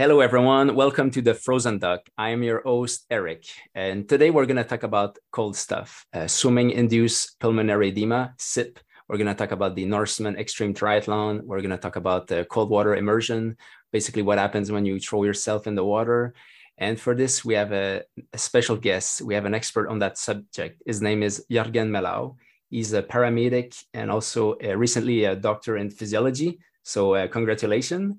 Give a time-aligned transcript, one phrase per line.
[0.00, 0.74] Hello, everyone.
[0.74, 2.08] Welcome to the Frozen Duck.
[2.16, 3.44] I am your host, Eric.
[3.74, 8.80] And today we're going to talk about cold stuff uh, swimming induced pulmonary edema, SIP.
[9.08, 11.42] We're going to talk about the Norseman Extreme Triathlon.
[11.42, 13.58] We're going to talk about the cold water immersion,
[13.92, 16.32] basically what happens when you throw yourself in the water.
[16.78, 19.20] And for this, we have a, a special guest.
[19.20, 20.82] We have an expert on that subject.
[20.86, 22.36] His name is Jørgen Melau.
[22.70, 26.58] He's a paramedic and also uh, recently a doctor in physiology.
[26.84, 28.14] So, uh, congratulations.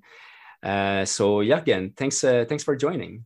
[0.64, 3.26] Uh, so Jørgen, thanks uh, thanks for joining.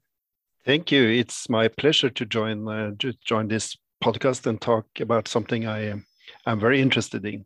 [0.65, 1.03] Thank you.
[1.03, 5.89] It's my pleasure to join uh, to join this podcast and talk about something I
[5.89, 6.05] am
[6.45, 7.45] I'm very interested in.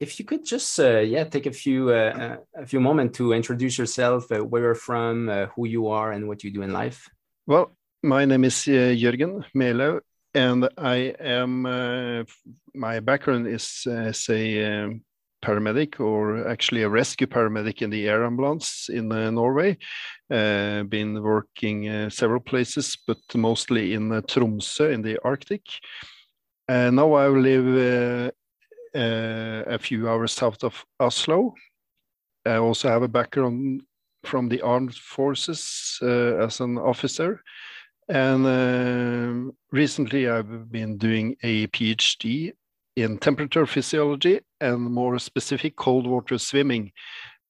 [0.00, 3.78] If you could just uh, yeah take a few uh, a few moments to introduce
[3.78, 7.08] yourself, where you're from, who you are, and what you do in life.
[7.46, 10.00] Well, my name is Jørgen Melau,
[10.34, 11.62] and I am
[12.74, 15.02] my background is as a um,
[15.42, 19.76] paramedic or actually a rescue paramedic in the air ambulance in uh, Norway.
[20.30, 25.62] Uh, been working uh, several places, but mostly in uh, Tromsø in the Arctic.
[26.68, 31.54] And now I live uh, uh, a few hours south of Oslo.
[32.46, 33.82] I also have a background
[34.24, 37.42] from the armed forces as an officer.
[38.08, 42.52] And recently I've been doing a PhD
[42.96, 46.92] in temperature physiology and more specific cold water swimming.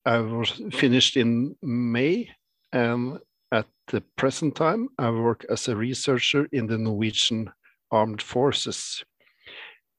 [0.04, 2.30] I was finished in May,
[2.72, 3.18] and
[3.52, 7.52] at the present time, I work as a researcher in the Norwegian
[7.90, 9.04] Armed Forces.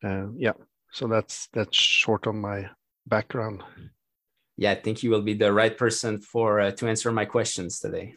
[0.04, 0.54] Uh, yeah,
[0.92, 2.70] so that's that's short on my
[3.06, 3.64] background.
[4.58, 7.80] Yeah, I think you will be the right person for uh, to answer my questions
[7.80, 8.16] today.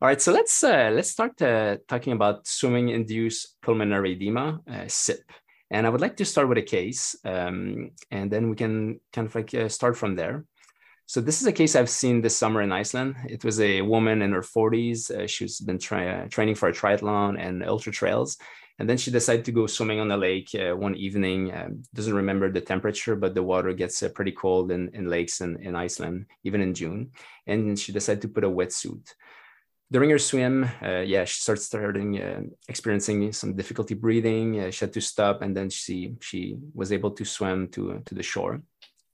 [0.00, 5.22] All right, so let's uh, let's start uh, talking about swimming-induced pulmonary edema, uh, SIP.
[5.72, 9.26] And I would like to start with a case, um, and then we can kind
[9.26, 10.44] of like uh, start from there.
[11.06, 13.16] So this is a case I've seen this summer in Iceland.
[13.26, 15.10] It was a woman in her 40s.
[15.10, 18.36] Uh, she's been uh, training for a triathlon and ultra trails,
[18.78, 21.54] and then she decided to go swimming on the lake uh, one evening.
[21.54, 25.40] Um, doesn't remember the temperature, but the water gets uh, pretty cold in, in lakes
[25.40, 27.12] in, in Iceland, even in June.
[27.46, 29.14] And she decided to put a wetsuit
[29.92, 34.58] during her swim, uh, yeah, she starts starting uh, experiencing some difficulty breathing.
[34.58, 38.14] Uh, she had to stop, and then she she was able to swim to to
[38.14, 38.62] the shore.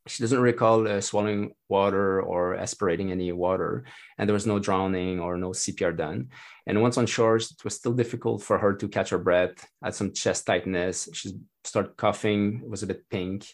[0.06, 3.84] She doesn't recall uh, swallowing water or aspirating any water,
[4.16, 6.28] and there was no drowning or no CPR done.
[6.66, 9.58] And once on shore, it was still difficult for her to catch her breath.
[9.82, 11.08] Had some chest tightness.
[11.12, 11.32] She
[11.64, 12.62] started coughing.
[12.64, 13.46] It was a bit pink.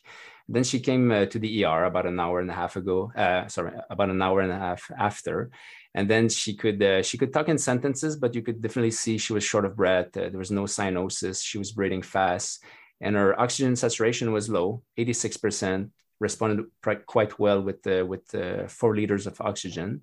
[0.49, 3.11] Then she came uh, to the ER about an hour and a half ago.
[3.17, 5.51] Uh, sorry, about an hour and a half after,
[5.95, 9.17] and then she could uh, she could talk in sentences but you could definitely see
[9.17, 10.17] she was short of breath.
[10.17, 11.43] Uh, there was no cyanosis.
[11.43, 12.63] She was breathing fast.
[13.01, 15.91] And her oxygen saturation was low 86%
[16.21, 16.67] responded
[17.07, 20.03] quite well with the with the four liters of oxygen.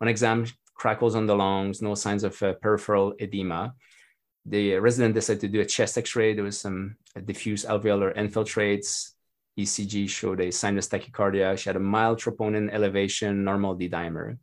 [0.00, 3.74] On exam crackles on the lungs no signs of uh, peripheral edema.
[4.46, 6.34] The resident decided to do a chest x-ray.
[6.34, 9.12] There was some diffuse alveolar infiltrates.
[9.58, 11.58] ECG showed a sinus tachycardia.
[11.58, 14.38] She had a mild troponin elevation, normal D-dimer.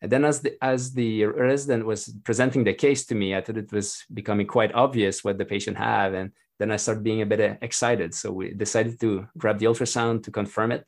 [0.00, 3.56] And then as the, as the resident was presenting the case to me, I thought
[3.56, 6.14] it was becoming quite obvious what the patient had.
[6.14, 8.14] And then I started being a bit uh, excited.
[8.14, 10.84] So we decided to grab the ultrasound to confirm it.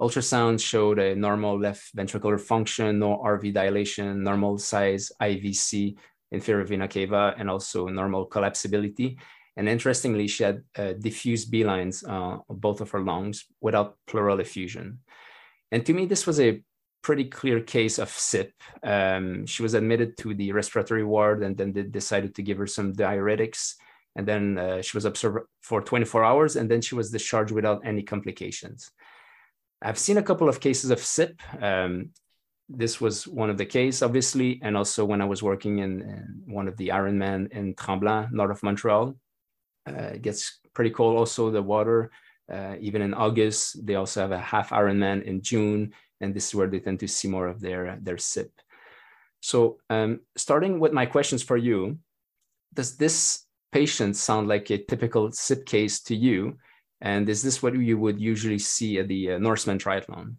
[0.00, 5.96] Ultrasound showed a normal left ventricular function, no RV dilation, normal size IVC,
[6.30, 9.18] inferior vena cava, and also normal collapsibility.
[9.56, 14.40] And interestingly, she had uh, diffuse B lines uh, both of her lungs without pleural
[14.40, 15.00] effusion.
[15.70, 16.62] And to me, this was a
[17.02, 18.52] pretty clear case of SIP.
[18.82, 22.66] Um, she was admitted to the respiratory ward and then they decided to give her
[22.66, 23.74] some diuretics.
[24.16, 27.82] And then uh, she was observed for 24 hours and then she was discharged without
[27.84, 28.90] any complications.
[29.82, 31.40] I've seen a couple of cases of SIP.
[31.60, 32.10] Um,
[32.68, 36.42] this was one of the case, obviously, and also when I was working in, in
[36.46, 39.16] one of the Ironman in Tremblant, north of Montreal.
[39.88, 42.10] Uh, it gets pretty cold also, the water.
[42.52, 46.54] Uh, even in August, they also have a half Ironman in June and this is
[46.54, 48.50] where they tend to see more of their their SIP.
[49.40, 51.98] So um, starting with my questions for you,
[52.74, 56.58] does this patient sound like a typical SIP case to you?
[57.00, 60.36] And is this what you would usually see at the uh, Norseman Triathlon?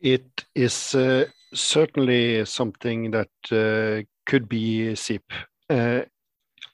[0.00, 5.24] It is uh, certainly something that uh, could be SIP.
[5.68, 6.02] Uh,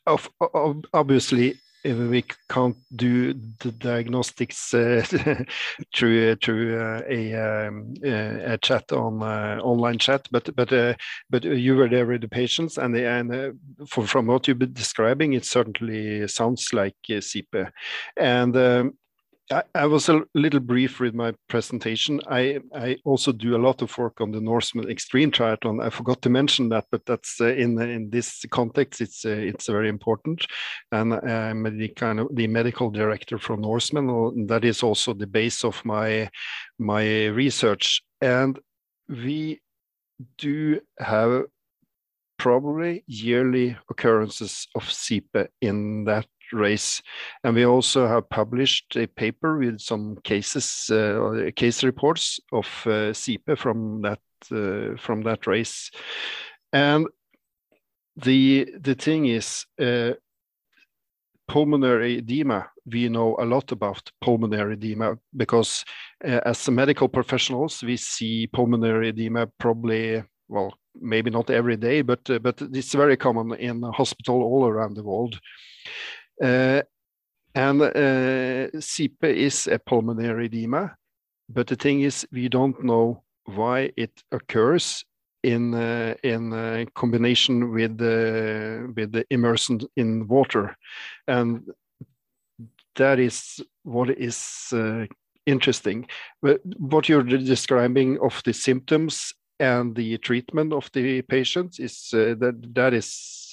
[0.06, 5.05] of, of, obviously, we can't do the diagnostics uh,
[5.94, 10.94] through through uh, a, um, uh, a chat on uh, online chat, but but uh,
[11.31, 13.50] but you were there with the patients, and and uh,
[13.87, 16.96] for, from what you've been describing, it certainly sounds like
[17.55, 17.64] uh,
[18.17, 18.56] and.
[18.56, 18.94] Um,
[19.50, 22.21] I, was a little brief with my presentation.
[22.29, 25.85] I, I also do a lot of work on the Norseman Extreme Triathlon.
[25.85, 29.67] I forgot to mention that, but that's uh, in in this context, it's uh, it's
[29.67, 30.47] very important.
[30.91, 34.47] And I'm the kind of the medical director for Norseman.
[34.47, 36.31] That is also the base of my
[36.79, 38.03] my research.
[38.21, 38.59] And
[39.09, 39.61] we
[40.39, 41.44] do have
[42.39, 47.03] probably yearly occurrences of SIPE in that race.
[47.45, 53.13] And we also have published a paper with some cases, uh, case reports of uh,
[53.13, 54.21] SIPE from that
[54.51, 55.91] uh, from that race.
[56.73, 57.07] And
[58.17, 60.13] the the thing is, uh,
[61.49, 62.71] pulmonary edema.
[62.87, 65.85] We know a lot about pulmonary edema because,
[66.25, 72.29] uh, as medical professionals, we see pulmonary edema probably well maybe not every day, but
[72.31, 75.39] uh, but it's very common in hospital all around the world.
[76.43, 76.83] Uh,
[77.55, 78.69] and uh,
[79.23, 80.97] is a pulmonary edema,
[81.49, 85.05] but the thing is, we don't know why it occurs
[85.43, 90.77] in uh, in uh, combination with uh, with the immersion in water,
[91.29, 91.71] and
[92.97, 94.73] that is what is
[95.47, 96.06] interesting.
[96.41, 102.69] But what you're describing of the symptoms and the treatment of the patients is that
[102.75, 103.53] that is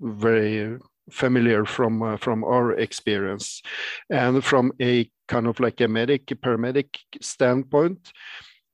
[0.00, 0.78] very
[1.10, 3.62] familiar from uh, from our experience.
[4.10, 8.12] And from a kind of like a medic paramedic standpoint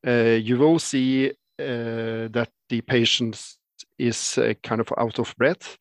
[0.07, 3.41] uh, you will see uh, that the patient
[3.99, 5.77] is uh, kind of out of breath.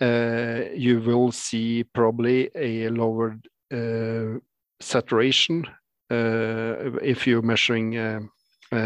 [0.00, 4.38] Uh, you will see probably a lowered uh,
[4.80, 5.66] saturation.
[6.10, 8.30] If you're measuring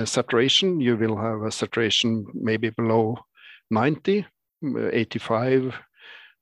[0.04, 3.16] saturation you will have a saturation maybe below
[3.70, 4.26] 90
[4.93, 5.75] 85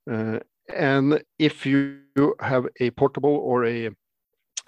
[0.09, 0.39] uh,
[0.73, 1.99] and if you
[2.39, 3.89] have a portable or a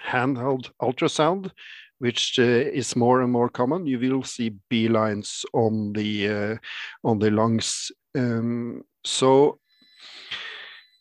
[0.06, 1.52] handheld ultrasound,
[2.00, 6.56] which uh, is more and more common, you will see B lines on the uh,
[7.04, 7.92] on the lungs.
[8.16, 9.60] Um, so,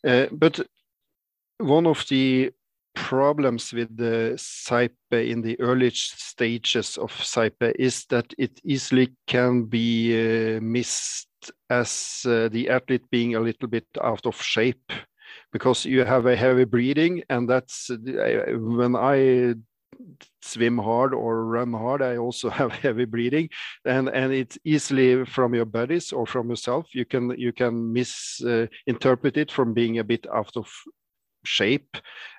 [0.07, 0.61] uh, but
[1.59, 2.53] one of the
[2.95, 9.65] problems with the SIPE in the early stages of SIPE is that it easily can
[9.65, 11.29] be uh, missed
[11.71, 14.93] as uh, the athlete being a little bit out of shape
[15.53, 17.97] because you have a heavy breathing and that's uh,
[18.59, 19.55] when i
[20.43, 23.49] swim hard or run hard i also have heavy breathing
[23.85, 29.37] and and it's easily from your buddies or from yourself you can you can misinterpret
[29.37, 30.71] uh, it from being a bit out of
[31.49, 31.97] shape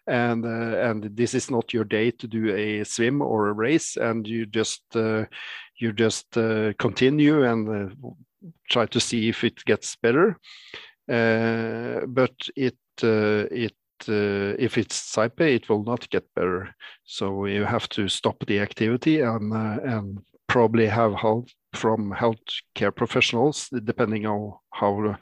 [0.08, 3.98] and uh, and this is not your day to do a swim or a race
[3.98, 5.26] and you just uh,
[5.78, 7.96] you just uh, continue and
[8.70, 10.38] try to see if it gets better.
[11.10, 13.76] Uh, but it uh, it
[14.08, 16.74] uh, if it's SIPE, it will not get better.
[17.04, 23.70] So you have to stop the activity and and probably have help from healthcare professionals,
[23.84, 25.18] depending on how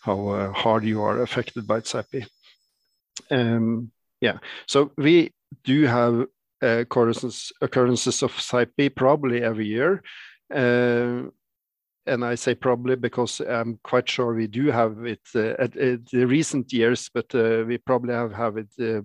[0.00, 2.24] how uh, hard you are affected by SIPE.
[3.30, 3.90] Um,
[4.20, 5.32] yeah, so we
[5.64, 6.26] do have
[6.62, 10.02] uh, occurrences, occurrences of SIPE probably every year.
[10.52, 11.30] Uh,
[12.06, 16.06] and I say probably because I'm quite sure we do have it uh, at, at,
[16.06, 19.02] the recent years, but uh, we probably have have it uh,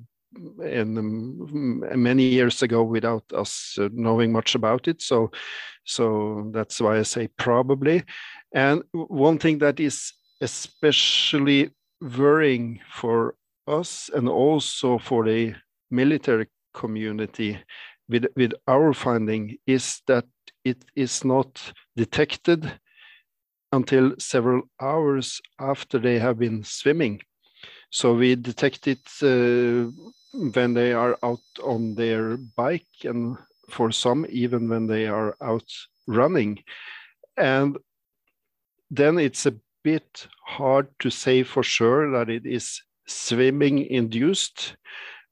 [0.64, 5.02] in um, many years ago without us uh, knowing much about it.
[5.02, 5.32] So,
[5.84, 8.04] so that's why I say probably.
[8.54, 11.72] And one thing that is especially
[12.02, 13.36] worrying for
[13.68, 15.56] us and also for the
[15.90, 17.60] military community
[18.10, 20.26] with, with our finding is that
[20.64, 22.80] it is not detected
[23.72, 27.22] until several hours after they have been swimming.
[27.90, 29.92] So we detect it uh,
[30.54, 33.38] when they are out on their bike, and
[33.70, 35.70] for some, even when they are out
[36.08, 36.64] running.
[37.38, 37.78] And
[38.90, 44.76] then it's a bit hard to say for sure that it is swimming induced.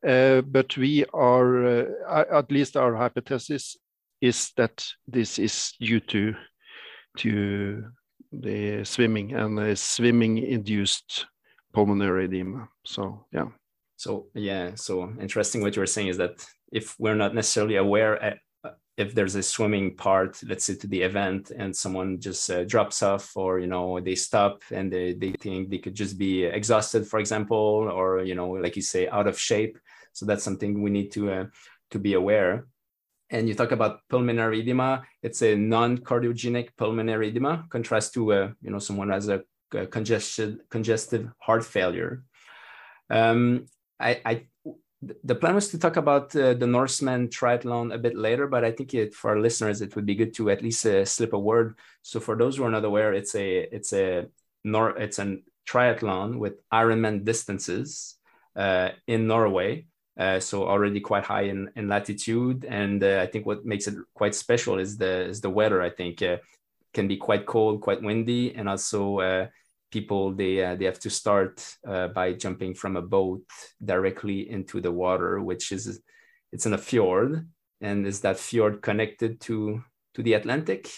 [0.08, 3.78] Uh, but we are, uh, at least our hypothesis
[4.20, 6.34] is that this is due to
[7.18, 7.84] to
[8.32, 11.26] the swimming and the swimming induced
[11.74, 12.70] pulmonary edema.
[12.86, 13.48] So yeah.
[13.98, 18.40] So yeah, so interesting what you were saying is that if we're not necessarily aware
[18.98, 23.02] if there's a swimming part, let's say to the event, and someone just uh, drops
[23.02, 27.08] off, or you know they stop and they, they think they could just be exhausted,
[27.08, 29.78] for example, or you know like you say out of shape.
[30.14, 31.46] So that's something we need to uh,
[31.92, 32.68] to be aware.
[33.30, 35.04] And you talk about pulmonary edema.
[35.24, 39.44] It's a non-cardiogenic pulmonary edema contrast to uh, you know someone has a,
[39.90, 42.24] congested congestive heart failure.
[43.10, 43.68] Um,
[44.00, 44.46] I, I
[45.02, 48.72] the plan was to talk about uh, the Norseman triathlon a bit later, but I
[48.72, 51.40] think it, for our listeners, it would be good to at least uh, slip a
[51.40, 51.78] word.
[52.04, 54.28] So for those who are not aware, it's a it's a
[54.64, 58.18] nor it's a triathlon with Ironman distances
[58.56, 59.88] uh, in Norway.
[60.18, 63.96] Uh, so already quite high in, in latitude, and uh, I think what makes it
[64.14, 65.82] quite special is the is the weather.
[65.82, 66.38] I think uh,
[66.94, 69.50] can be quite cold, quite windy, and also
[69.92, 73.44] people they uh, they have to start uh, by jumping from a boat
[73.84, 76.02] directly into the water which is
[76.52, 77.48] it's in a fjord.
[77.82, 79.84] And is that fjord connected to
[80.14, 80.90] to the atlantic?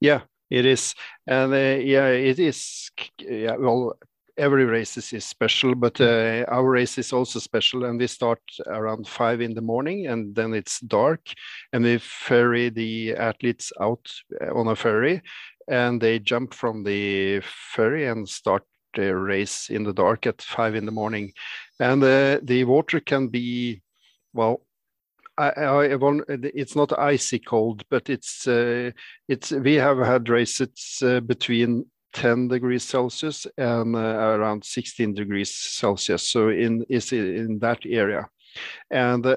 [0.00, 0.94] Yeah it is.
[1.26, 3.96] And uh, yeah it is yeah well
[4.36, 7.84] every race is special but uh, our race is also special.
[7.84, 11.20] And we start around five in the morning and then it's dark.
[11.72, 14.06] And we ferry the athletes out
[14.40, 15.22] uh, on a ferry
[15.68, 17.40] and they jump from the
[17.74, 18.64] ferry and start
[18.94, 21.32] their race in the dark at five in the morning.
[21.78, 23.82] And uh, the water can be,
[24.32, 24.62] well,
[25.38, 25.88] I, I,
[26.54, 28.90] it's not icy cold, but it's uh,
[29.26, 35.54] it's we have had races uh, between 10 degrees Celsius and uh, around 16 degrees
[35.54, 36.28] Celsius.
[36.28, 38.28] So in is in that area,
[38.90, 39.36] and uh,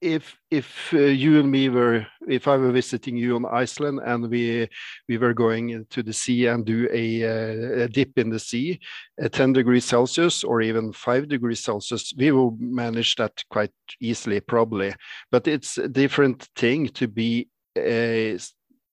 [0.00, 4.28] if if uh, you and me were if I were visiting you on Iceland and
[4.28, 4.68] we
[5.08, 8.78] we were going to the sea and do a, uh, a dip in the sea
[9.18, 14.40] at 10 degrees Celsius or even 5 degrees Celsius we will manage that quite easily
[14.40, 14.94] probably.
[15.30, 18.38] But it's a different thing to be a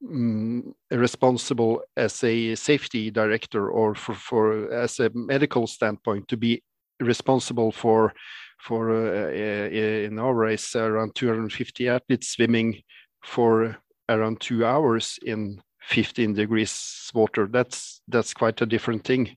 [0.05, 6.61] um, responsible as a safety director or for, for as a medical standpoint to be
[6.99, 8.13] responsible for
[8.63, 12.81] for uh, uh, in our race around 250 athletes swimming
[13.23, 13.77] for
[14.09, 17.47] around two hours in 15 degrees water.
[17.47, 19.35] That's that's quite a different thing.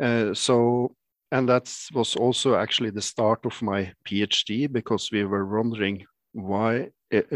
[0.00, 0.94] Uh, so
[1.32, 6.90] and that was also actually the start of my PhD because we were wondering why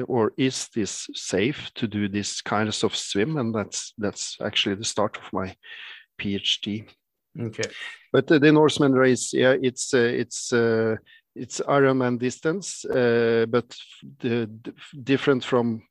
[0.07, 4.85] or is this safe to do this kinds of swim and that's that's actually the
[4.85, 5.55] start of my
[6.21, 6.89] PhD.
[7.41, 7.69] Okay.
[8.13, 10.97] But uh, the Norseman race, yeah, it's uh, it's uh,
[11.35, 13.77] it's Ironman distance, uh, but
[14.21, 14.51] the,
[15.03, 15.83] different from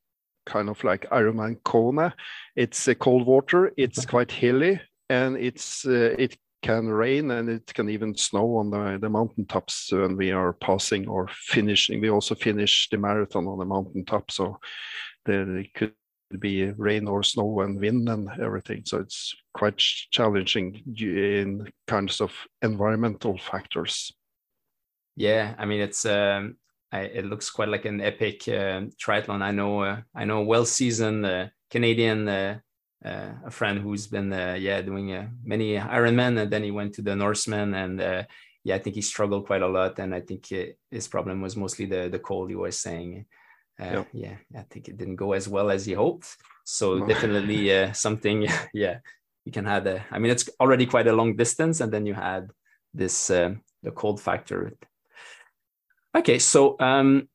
[0.46, 2.14] kind of like Ironman Kona.
[2.56, 3.72] It's uh, cold water.
[3.78, 8.72] It's quite hilly, and it's uh, it can rain and it can even snow on
[8.72, 12.00] the, the mountain tops when we are passing or finishing.
[12.00, 14.60] We also finish the marathon on the mountain top, so
[15.26, 15.94] there could
[16.40, 18.84] be rain or snow and wind and everything.
[18.86, 22.32] So it's quite challenging in kinds of
[22.62, 24.14] environmental factors.
[25.16, 26.58] Yeah, I mean it's um,
[26.94, 29.42] I, it looks quite like an epic uh, triathlon.
[29.42, 32.60] I know uh, I know well seasoned uh, Canadian uh,
[33.04, 37.02] uh, a friend who's been uh, yeah doing many Ironman and then he went to
[37.02, 38.28] the Norseman and
[38.64, 41.58] yeah I think he struggled quite a lot and I think it, his problem was
[41.58, 43.26] mostly the the cold he was saying.
[43.80, 44.04] Yeah.
[44.14, 46.38] yeah, I think it didn't go as well as he hoped.
[46.64, 47.08] So no.
[47.08, 49.00] definitely something yeah
[49.46, 52.14] you can have a, I mean it's already quite a long distance and then you
[52.14, 52.52] had
[52.94, 54.74] this the cold factor
[56.16, 57.28] Okay, so um,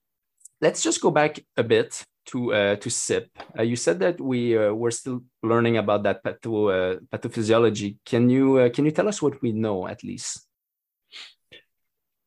[0.61, 3.28] let's just go back a bit to uh, to SIP.
[3.58, 7.97] Uh, you said that we uh, were still learning about that patho, uh, pathophysiology.
[8.04, 10.47] Can you uh, can you tell us what we know at least?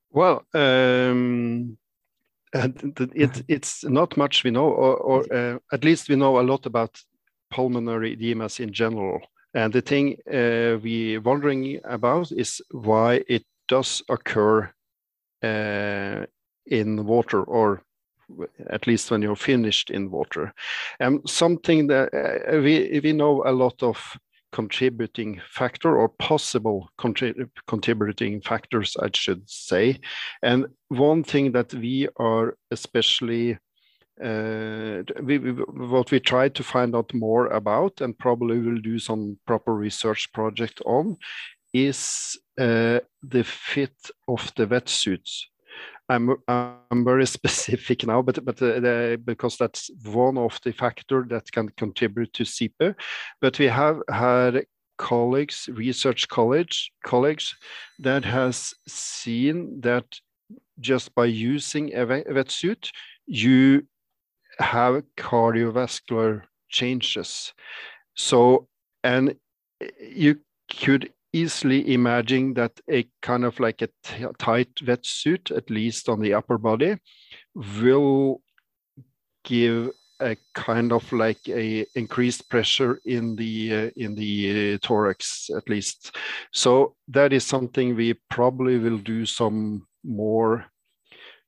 [0.09, 1.77] Well, um,
[2.53, 6.65] it, it's not much we know, or, or uh, at least we know a lot
[6.65, 6.99] about
[7.49, 9.21] pulmonary edemas in general.
[9.53, 14.71] And the thing we're wondering about is why it does occur
[15.43, 16.25] uh,
[16.65, 17.83] in water or
[18.69, 20.53] at least when you're finished in water.
[20.99, 24.17] And um, something that uh, we, we know a lot of
[24.51, 29.99] contributing factor or possible contrib contributing factors, I should say.
[30.43, 33.57] And one thing that we are especially
[34.21, 38.99] uh, we, we, what we try to find out more about and probably will do
[38.99, 41.17] some proper research project on
[41.73, 43.95] is uh, the fit
[44.27, 45.45] of the wetsuits
[46.11, 51.51] I'm I'm very specific now, but but uh, because that's one of the factor that
[51.51, 52.95] can contribute to SIPE.
[53.39, 54.65] But we have had
[54.97, 57.55] colleagues, research college colleagues,
[57.99, 60.05] that has seen that
[60.79, 62.91] just by using a wetsuit,
[63.25, 63.87] you
[64.59, 67.53] have cardiovascular changes.
[68.15, 68.67] So
[69.03, 69.35] and
[69.99, 70.39] you
[70.69, 73.89] could easily imagine that a kind of like a
[74.37, 76.97] tight wetsuit, at least on the upper body,
[77.55, 78.41] will
[79.43, 85.49] give a kind of like a increased pressure in the uh, in the uh, thorax
[85.57, 86.15] at least
[86.51, 90.71] so that is something we probably will do some more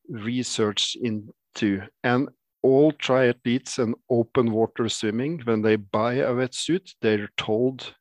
[0.09, 1.81] research into.
[2.03, 2.29] And
[2.61, 7.93] all triathletes and open water swimming, when they buy a wetsuit, they're told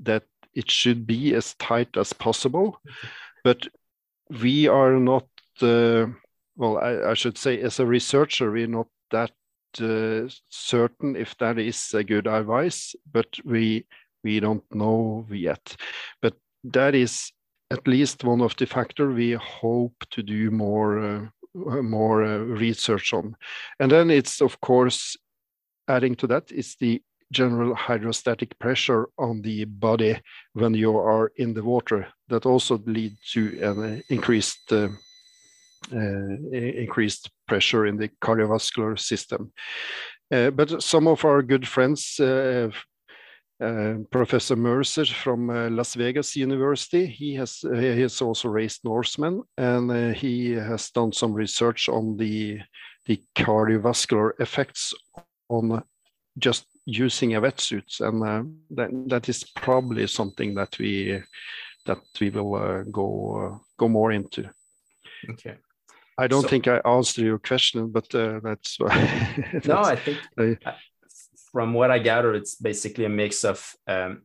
[0.00, 0.24] that
[0.56, 2.80] it should be as tight as possible.
[3.44, 3.68] But
[4.40, 5.28] we are not,
[5.62, 6.06] uh,
[6.56, 9.32] well, I, I, should say, as a researcher, we're not that
[9.80, 13.86] uh, certain if that is a good advice, but we
[14.24, 15.76] we don't know yet.
[16.22, 16.34] But
[16.64, 17.30] that is
[17.70, 23.12] at least one of the factor we hope to do more uh, more uh, research
[23.12, 23.36] on.
[23.78, 25.16] And then it's of course
[25.88, 27.02] adding to that is the
[27.32, 30.20] general hydrostatic pressure on the body
[30.52, 34.88] when you are in the water that also lead to an increased uh,
[35.92, 39.52] uh, increased pressure in the cardiovascular system.
[40.32, 42.70] Uh, but some of our good friends uh,
[43.58, 47.06] uh, Professor Mercer from uh, Las Vegas University.
[47.06, 51.88] He has uh, he has also raised Norseman, and uh, he has done some research
[51.88, 52.60] on the
[53.06, 54.92] the cardiovascular effects
[55.48, 55.82] on
[56.38, 61.22] just using a wetsuit, and uh, that that is probably something that we
[61.84, 64.48] that we will go go more into.
[65.30, 65.56] Okay.
[66.18, 69.82] I don't so, think I answered your question, but that's, that's, no.
[69.82, 70.18] I think
[71.52, 74.22] from what I gather, it's basically a mix of um,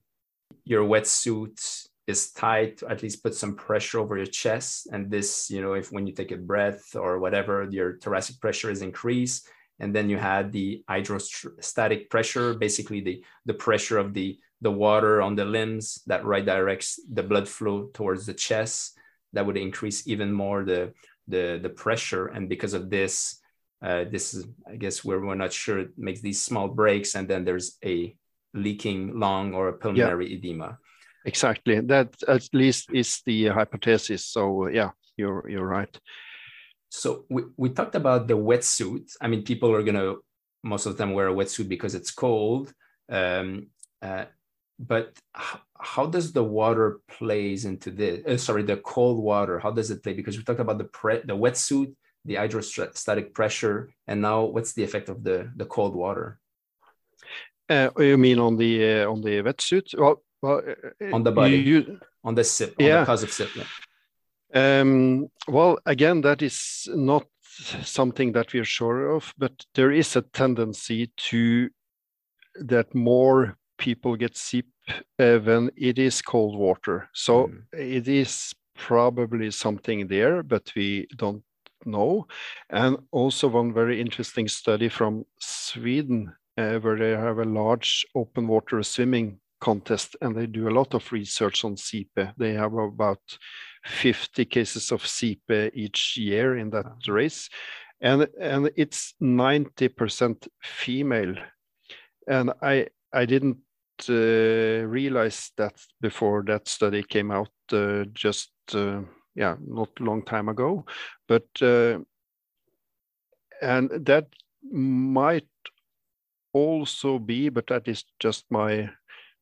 [0.64, 4.88] your wetsuit is tight at least put some pressure over your chest.
[4.92, 8.72] And this, you know, if when you take a breath or whatever, your thoracic pressure
[8.72, 9.48] is increased.
[9.82, 15.22] And then you had the hydrostatic pressure, basically the, the pressure of the, the water
[15.22, 18.98] on the limbs that right directs the blood flow towards the chest.
[19.34, 20.94] That would increase even more the,
[21.28, 22.28] the, the pressure.
[22.28, 23.42] And because of this,
[23.82, 27.28] uh, this is, I guess, where we're not sure it makes these small breaks, and
[27.28, 28.16] then there's a
[28.54, 30.38] leaking lung or a pulmonary yeah.
[30.38, 30.78] edema.
[31.26, 31.80] Exactly.
[31.82, 34.26] That at least is the hypothesis.
[34.26, 36.00] So yeah, you're you're right.
[36.92, 39.16] So we, we talked about the wetsuit.
[39.22, 40.16] I mean, people are gonna
[40.64, 42.72] most of them wear a wetsuit because it's cold.
[43.10, 43.68] Um,
[44.02, 44.26] uh,
[44.78, 45.18] but
[45.80, 48.26] how does the water plays into this?
[48.26, 49.58] Uh, sorry, the cold water.
[49.60, 50.14] How does it play?
[50.14, 54.84] Because we talked about the pre- the wetsuit the hydrostatic pressure, and now what's the
[54.84, 56.40] effect of the the cold water?
[57.70, 59.98] Uh, you mean on the uh, on the wetsuit?
[59.98, 60.62] Well, well,
[61.02, 63.00] uh, on the body, you, on the SIP, on yeah.
[63.00, 63.56] the cause of SIP.
[63.56, 63.64] Yeah.
[64.54, 67.26] Um, well, again, that is not
[67.84, 71.70] something that we are sure of, but there is a tendency to
[72.56, 74.66] that more people get SIP
[75.20, 77.10] uh, when it is cold water.
[77.14, 77.62] So mm.
[77.74, 81.44] it is probably something there, but we don't
[81.86, 82.28] know.
[82.70, 88.48] And also one very interesting study from Sweden, uh, where they have a large open
[88.48, 92.34] water swimming contest and they do a lot of research on SIPE.
[92.38, 93.22] They have about
[93.86, 97.50] 50 cases of SIPE each year in that race.
[98.02, 101.36] And, and it's 90% female.
[102.28, 103.60] And I, I didn't
[104.10, 109.02] uh, realize that before that study came out uh, just uh,
[109.36, 110.86] yeah, not long time ago,
[111.28, 112.00] but uh,
[113.62, 114.28] and that
[114.72, 115.48] might
[116.54, 118.90] also be, but that is just my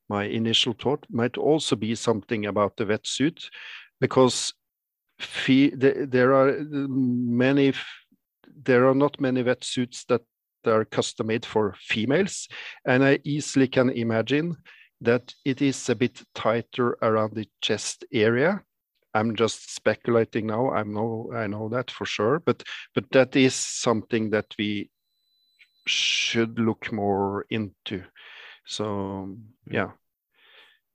[0.10, 3.48] my initial thought, might also be something about the wetsuit,
[4.00, 4.54] because
[5.20, 7.74] fee, the, there are many,
[8.64, 10.22] there are not many wetsuits that
[10.66, 12.48] are custom made for females,
[12.86, 14.58] and I easily can imagine
[15.02, 18.62] that it is a bit tighter around the chest area
[19.14, 20.72] I'm just speculating now.
[20.72, 24.92] I know I know that for sure, but but that is something that we
[25.88, 28.04] should look more into.
[28.66, 29.74] So hmm.
[29.74, 29.92] yeah,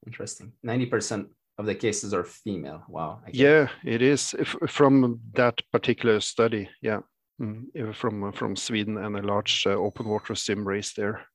[0.06, 0.52] interesting.
[0.62, 2.82] Ninety percent of the cases are female.
[2.88, 3.20] Wow.
[3.32, 6.68] Yeah, it is if, from that particular study.
[6.82, 7.00] Yeah,
[7.40, 11.26] mm, from from Sweden and a large uh, open water sim race there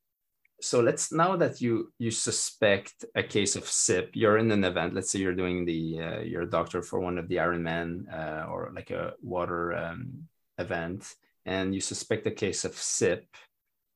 [0.61, 4.93] so let's now that you you suspect a case of SIP, you're in an event.
[4.93, 8.45] Let's say you're doing the uh, you're a doctor for one of the Ironman uh,
[8.49, 10.27] or like a water um,
[10.57, 11.13] event,
[11.45, 13.25] and you suspect a case of SIP.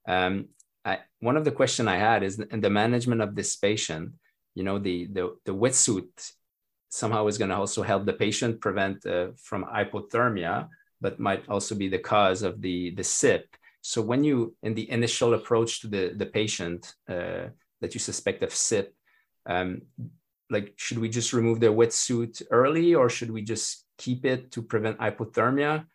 [0.08, 0.50] Um,
[0.86, 4.14] I, one of the question I had is in the management of this patient.
[4.56, 6.32] You know, the the the wetsuit
[6.90, 10.70] somehow is going to also help the patient prevent uh, from hypothermia,
[11.02, 13.46] but might also be the cause of the the SIP.
[13.82, 17.48] So when you, in the initial approach to the, the patient uh,
[17.82, 18.96] that you suspect of SIP,
[19.46, 19.82] um,
[20.50, 24.62] like should we just remove their wetsuit early or should we just keep it to
[24.62, 25.86] prevent hypothermia?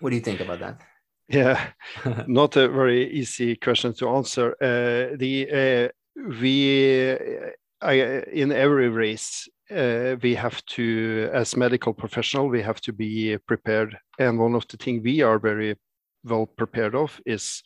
[0.00, 0.82] What do you think about that?
[1.28, 1.68] Yeah,
[2.26, 4.52] not a very easy question to answer.
[4.60, 7.16] Uh, the uh, we
[7.82, 7.94] I,
[8.32, 13.98] in every race uh, we have to, as medical professional, we have to be prepared.
[14.18, 15.76] And one of the things we are very
[16.24, 17.62] well prepared of is,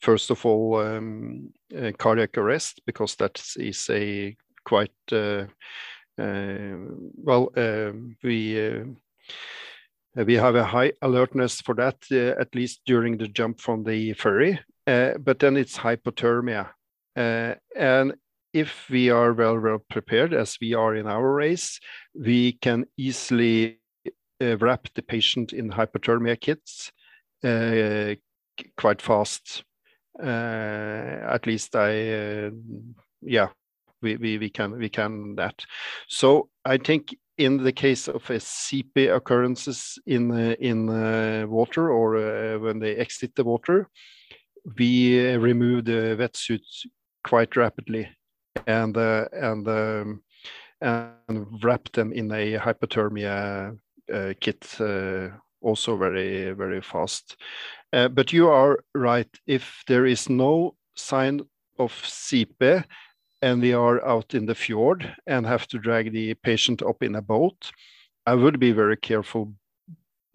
[0.00, 5.46] first of all, um, uh, cardiac arrest, because that is a quite uh,
[6.18, 6.76] uh
[7.14, 7.50] well.
[8.22, 8.84] We uh,
[10.24, 14.14] we have a high alertness for that, uh, at least during the jump from the
[14.14, 14.58] ferry.
[14.86, 16.70] but then it's hypothermia,
[17.16, 18.14] and
[18.56, 21.78] if we are well, well prepared, as we are in our race,
[22.14, 23.80] we can easily
[24.40, 26.90] uh, wrap the patient in hypothermia kits
[27.44, 28.14] uh,
[28.78, 29.62] quite fast.
[30.22, 32.50] Uh, at least I, uh,
[33.20, 33.48] yeah,
[34.00, 35.62] we, we, we can we can that.
[36.08, 40.86] So I think in the case of a SIPE occurrences in in
[41.50, 43.90] water or when they exit the water,
[44.78, 46.86] we remove the wetsuits
[47.26, 48.08] quite rapidly
[48.66, 50.22] and uh, and um,
[50.80, 53.76] and wrap them in a hypothermia
[54.12, 55.28] uh, kit uh,
[55.60, 57.36] also very very fast.
[57.90, 59.28] but you are right.
[59.46, 61.40] If there is no sign
[61.78, 62.84] of SIPE
[63.42, 67.16] and we are out in the fjord and have to drag the patient up in
[67.16, 67.72] a boat,
[68.26, 69.52] I would be very careful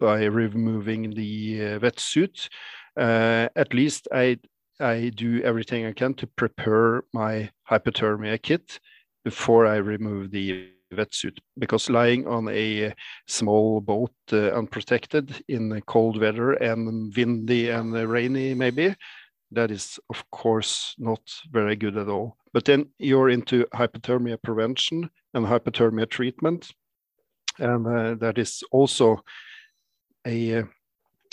[0.00, 2.48] by removing the uh, wetsuit.
[2.96, 4.38] Uh, at least I
[4.82, 8.80] I do everything I can to prepare my hypothermia kit
[9.24, 12.92] before I remove the wetsuit because lying on a
[13.26, 18.94] small boat uh, unprotected in cold weather and windy and rainy maybe
[19.52, 22.36] that is of course not very good at all.
[22.52, 26.72] But then you're into hypothermia prevention and hypothermia treatment
[27.58, 29.22] and uh, that is also
[30.26, 30.62] a uh,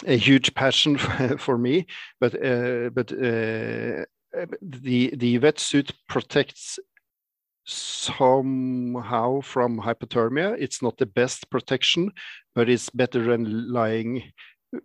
[0.06, 0.98] a huge passion
[1.38, 1.86] for me,
[2.20, 4.06] but uh, but uh,
[4.62, 6.80] the the wetsuit protects
[7.66, 10.56] somehow from hypothermia.
[10.60, 12.12] It's not the best protection,
[12.56, 14.32] but it's better than lying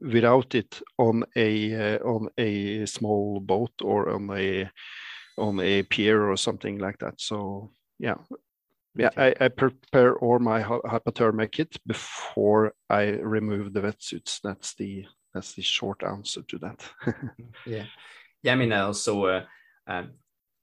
[0.01, 4.71] without it on a uh, on a small boat or on a
[5.39, 7.21] on a pier or something like that.
[7.21, 8.17] So yeah,
[8.97, 14.41] yeah, I, I, prepare all my hypothermia kit before I remove the wetsuits.
[14.43, 16.85] That's the that's the short answer to that.
[17.67, 17.87] yeah,
[18.43, 18.53] yeah.
[18.53, 19.45] I mean, I also, uh,
[19.89, 20.13] um,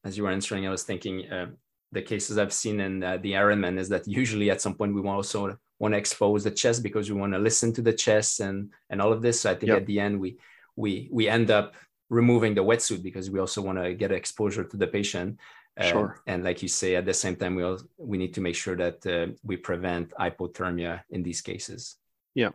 [0.06, 1.48] as you were answering, I was thinking uh,
[1.92, 5.02] the cases I've seen in uh, the Ironman is that usually at some point we
[5.02, 8.40] want also want to expose the chest because we want to listen to the chest
[8.40, 9.42] and and all of this.
[9.42, 9.80] So I think yep.
[9.80, 10.38] at the end we
[10.76, 11.76] we we end up
[12.10, 15.40] removing the wetsuit because we also want to get exposure to the patient.
[15.80, 16.22] Uh, sure.
[16.28, 18.76] And like you say, at the same time, we all, we need to make sure
[18.76, 21.98] that uh, we prevent hypothermia in these cases.
[22.36, 22.50] Yeah.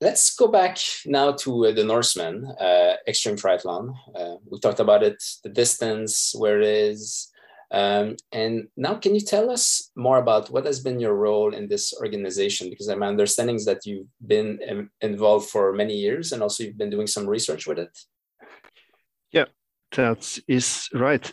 [0.00, 3.94] Let's go back now to uh, the Norseman uh, extreme triathlon.
[4.14, 7.30] Uh, we talked about it, the distance, where it is.
[7.70, 11.68] Um, and now, can you tell us more about what has been your role in
[11.68, 12.70] this organization?
[12.70, 16.78] Because my understanding is that you've been um, involved for many years and also you've
[16.78, 17.98] been doing some research with it.
[19.30, 19.46] Yeah,
[19.96, 21.32] that is right.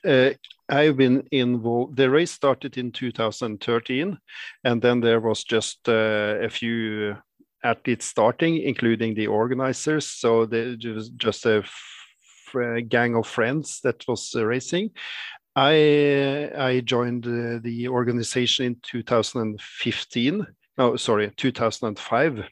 [0.72, 1.98] I've been involved.
[1.98, 4.18] The race started in 2013,
[4.64, 7.18] and then there was just uh, a few
[7.62, 10.08] athletes starting, including the organizers.
[10.08, 11.64] So there was just a
[12.88, 14.92] gang of friends that was uh, racing.
[15.56, 20.48] I I joined uh, the organization in 2015.
[20.78, 22.46] No, sorry, 2005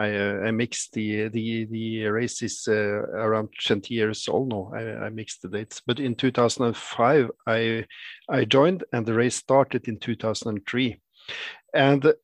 [0.00, 4.72] I, uh, I mixed the the the race is uh, around 20 years old now.
[4.74, 7.84] I, I, mixed the dates, but in 2005 I
[8.26, 10.98] I joined, and the race started in 2003.
[11.74, 12.14] And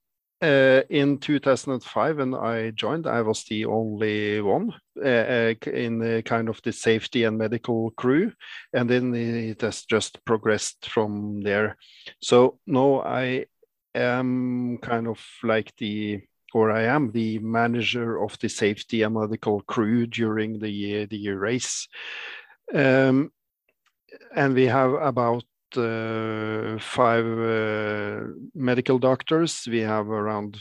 [0.42, 6.48] uh, in 2005, when I joined, I was the only one uh, uh in kind
[6.48, 8.32] of the safety and medical crew,
[8.72, 11.76] and then it has just progressed from there.
[12.22, 13.46] So now I
[13.94, 16.22] am kind of like the
[16.56, 21.18] or I am the manager of the safety and medical crew during the year the
[21.18, 21.86] year race.
[22.72, 23.30] Um,
[24.34, 25.44] and we have about
[25.76, 28.20] uh, five uh,
[28.54, 29.68] medical doctors.
[29.70, 30.56] We have around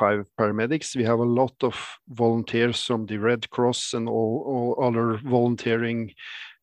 [0.00, 0.96] five paramedics.
[0.96, 1.76] We have a lot of
[2.08, 6.12] volunteers from the Red Cross and all, all other volunteering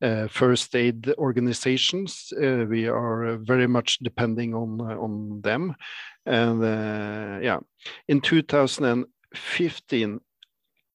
[0.06, 2.32] uh, first aid organizations.
[2.38, 5.76] Uh, we are very much depending on on them,
[6.26, 7.60] and uh, yeah,
[8.08, 10.20] in 2015,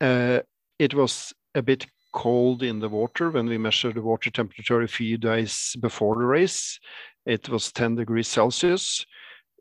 [0.01, 0.40] uh,
[0.79, 4.88] it was a bit cold in the water when we measured the water temperature a
[4.88, 6.79] few days before the race.
[7.27, 9.07] It was 10 degrees Celsius.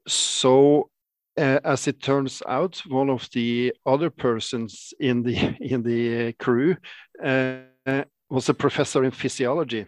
[0.07, 0.89] So
[1.37, 6.75] uh, as it turns out, one of the other persons in the in the crew
[7.23, 9.85] uh, was a professor in physiology,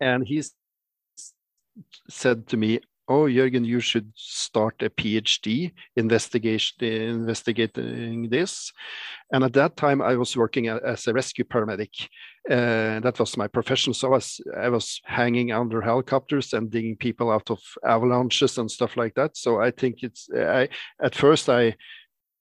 [0.00, 0.42] and he
[2.08, 8.72] said to me, oh Jørgen, you should start a PhD investigation investigating this.
[9.32, 12.08] And at that time, I was working as a rescue paramedic.
[12.50, 13.94] Uh, that was my profession.
[13.94, 18.70] So I was, I was hanging under helicopters and digging people out of avalanches and
[18.70, 19.36] stuff like that.
[19.36, 20.68] So I think it's I
[21.02, 21.76] at first I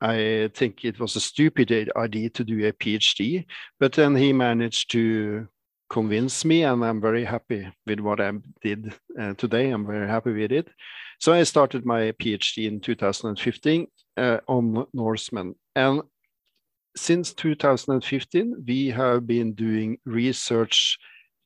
[0.04, 3.46] I think it was a stupid idea to do a PhD,
[3.80, 5.48] but then he managed to
[5.90, 9.70] convince me, and I'm very happy with what I did uh, today.
[9.70, 10.68] I'm very happy with it.
[11.20, 13.88] So I started my PhD in 2015
[14.18, 16.02] uh, on Norseman, and
[16.98, 20.98] since 2015 we have been doing research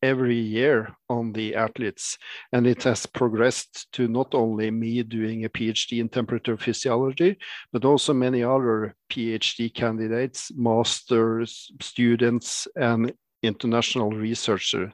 [0.08, 2.18] every year on the athletes.
[2.54, 7.38] And it has progressed to not only me doing a PhD in temperature physiology,
[7.74, 14.94] but also many other PhD candidates, masters, students, and international researcher,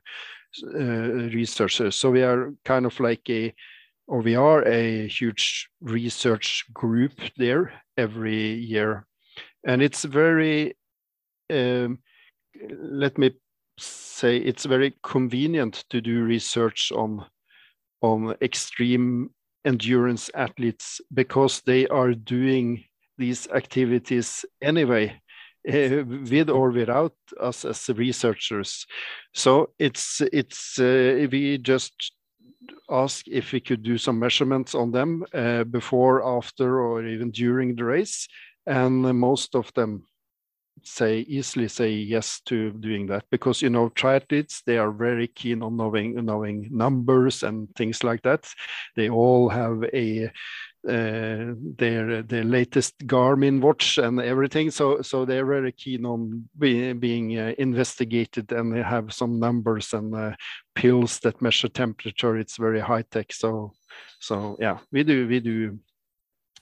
[0.74, 1.96] uh, researchers.
[1.96, 3.54] So we are kind of like a,
[4.08, 9.06] or we are a huge research group there every year.
[9.66, 10.76] And it's very,
[11.50, 12.00] um,
[12.70, 13.32] let me
[13.78, 17.26] say it's very convenient to do research on
[18.02, 19.30] on extreme
[19.66, 22.84] endurance athletes because they are doing
[23.18, 25.10] these activities anyway
[25.70, 28.86] uh, with or without us as researchers.
[29.34, 32.14] So it's it's uh, we just
[32.90, 37.76] ask if we could do some measurements on them uh, before after or even during
[37.76, 38.28] the race
[38.66, 40.06] and most of them
[40.82, 45.62] say easily say yes to doing that because you know triathletes they are very keen
[45.62, 48.46] on knowing knowing numbers and things like that
[48.96, 50.30] they all have a
[50.86, 54.70] uh, their their latest Garmin watch and everything.
[54.70, 59.94] So so they're very keen on be, being uh, investigated and they have some numbers
[59.94, 60.36] and uh,
[60.76, 62.38] pills that measure temperature.
[62.38, 63.32] It's very high tech.
[63.32, 63.72] So
[64.20, 65.80] so yeah, we do we do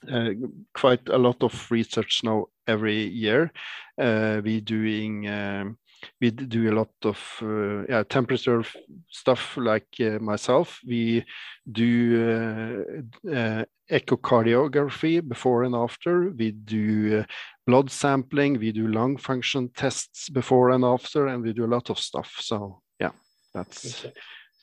[0.08, 0.30] uh,
[0.72, 3.52] quite a lot of research now every year.
[4.00, 5.78] Uh, we doing um,
[6.20, 8.64] we do a lot of uh, yeah, temperature
[9.08, 10.80] stuff like uh, myself.
[10.86, 11.24] We
[11.70, 12.84] do
[13.26, 16.30] uh, uh, echocardiography before and after.
[16.30, 17.24] We do
[17.66, 18.58] blood sampling.
[18.58, 22.36] We do lung function tests before and after, and we do a lot of stuff.
[22.40, 23.12] So yeah,
[23.54, 24.14] that's okay.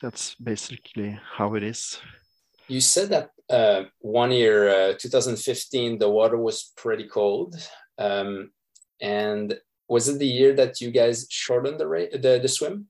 [0.02, 2.00] that's basically how it is.
[2.68, 7.56] You said that uh, one year, uh, 2015, the water was pretty cold.
[8.00, 8.50] Um,
[9.00, 9.58] and
[9.88, 12.86] was it the year that you guys shortened the the, the swim?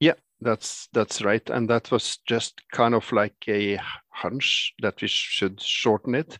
[0.00, 1.48] Yeah, that's that's right.
[1.50, 3.78] And that was just kind of like a
[4.10, 6.38] hunch that we should shorten it.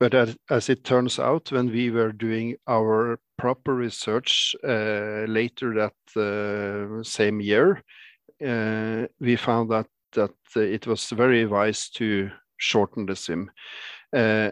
[0.00, 5.74] But as, as it turns out, when we were doing our proper research uh, later
[5.74, 7.82] that uh, same year,
[8.44, 13.50] uh, we found that that it was very wise to shorten the swim.
[14.14, 14.50] Uh,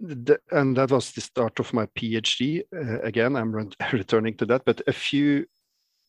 [0.00, 2.62] the, and that was the start of my PhD.
[2.74, 5.46] Uh, again, I'm re returning to that, but a few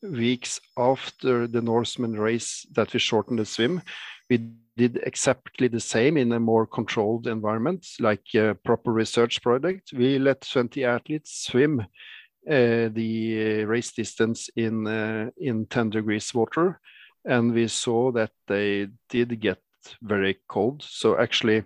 [0.02, 3.82] weeks after the Norseman race that we shortened the swim,
[4.28, 9.92] we did exactly the same in a more controlled environment, like a proper research project.
[9.92, 16.80] We let 20 athletes swim uh, the race distance in uh, in 10 degrees water,
[17.24, 19.58] and we saw that they did get
[20.02, 20.82] very cold.
[20.82, 21.64] So actually,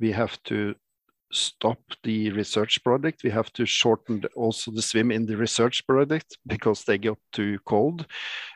[0.00, 0.74] we have to
[1.32, 3.22] stop the research project.
[3.22, 7.58] We have to shorten also the swim in the research project because they got too
[7.64, 8.06] cold.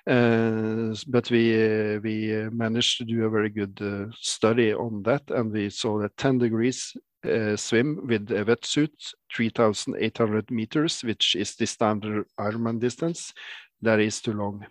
[0.07, 5.23] Uh, but we uh, we managed to do a very good uh, study on that,
[5.31, 11.55] and we saw that 10 degrees uh, swim with a wetsuit, 3,800 meters, which is
[11.55, 13.33] the standard Ironman distance,
[13.81, 14.67] that is too long.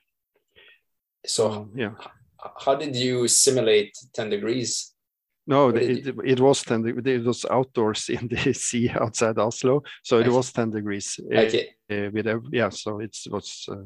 [1.26, 1.94] So yeah,
[2.60, 4.91] how did you simulate 10 degrees?
[5.52, 9.84] No, it, it, was 10 It was outdoors in the sea outside Oslo.
[10.02, 10.30] So it okay.
[10.30, 11.20] was 10 degrees.
[11.30, 11.70] Eh, okay.
[11.92, 13.84] Uh, with yeah, so it was, uh,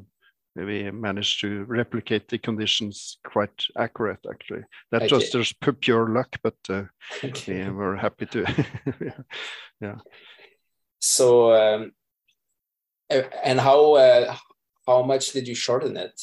[0.56, 4.62] we managed to replicate the conditions quite accurate, actually.
[4.92, 5.16] That okay.
[5.16, 6.84] was just pure luck, but uh,
[7.24, 7.68] okay.
[7.68, 8.46] we were happy to.
[9.82, 9.98] yeah.
[11.00, 11.94] So, um,
[13.10, 14.38] and how,
[14.86, 16.22] how much did you shorten it?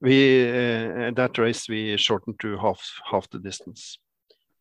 [0.00, 3.98] we uh, that race we shortened to half half the distance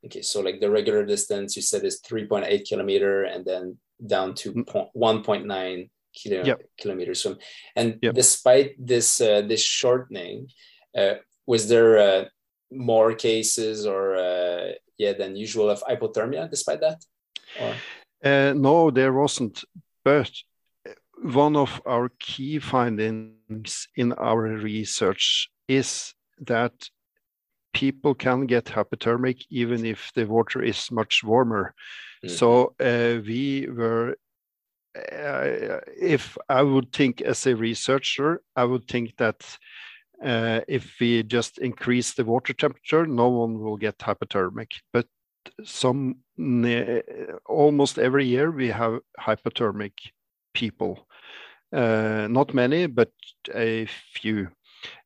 [0.05, 4.53] okay so like the regular distance you said is 3.8 kilometer and then down to
[4.53, 4.87] mm.
[4.95, 6.61] 1.9 kilo, yep.
[6.77, 7.37] kilometers swim
[7.75, 8.13] and yep.
[8.13, 10.47] despite this uh, this shortening
[10.97, 12.25] uh, was there uh,
[12.71, 17.03] more cases or uh, yeah than usual of hypothermia despite that
[17.59, 17.73] or?
[18.23, 19.63] Uh, no there wasn't
[20.03, 20.31] but
[21.23, 26.73] one of our key findings in our research is that
[27.73, 31.73] people can get hypothermic even if the water is much warmer.
[32.23, 32.35] Mm-hmm.
[32.35, 34.15] So uh, we were,
[34.95, 39.57] uh, if I would think as a researcher, I would think that
[40.23, 44.71] uh, if we just increase the water temperature, no one will get hypothermic.
[44.93, 45.07] But
[45.63, 46.17] some
[47.45, 49.93] almost every year we have hypothermic
[50.53, 51.07] people.
[51.73, 53.11] Uh, not many, but
[53.53, 54.47] a few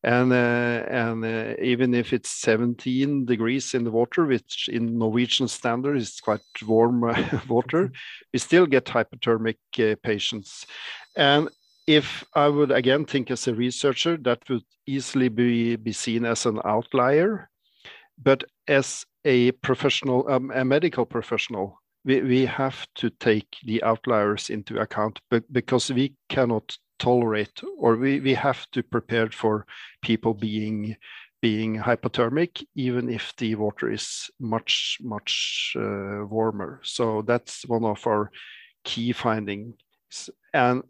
[0.03, 5.47] and uh, and uh, even if it's 17 degrees in the water which in norwegian
[5.47, 7.13] standard is quite warm uh,
[7.47, 7.93] water mm-hmm.
[8.33, 10.65] we still get hypothermic uh, patients
[11.15, 11.49] and
[11.85, 16.45] if i would again think as a researcher that would easily be, be seen as
[16.45, 17.49] an outlier
[18.21, 24.49] but as a professional um, a medical professional we, we have to take the outliers
[24.49, 25.19] into account
[25.51, 29.65] because we cannot tolerate or we, we have to prepare for
[30.01, 30.95] people being
[31.41, 36.79] being hypothermic even if the water is much much uh, warmer.
[36.83, 38.31] So that's one of our
[38.83, 39.75] key findings.
[40.53, 40.83] And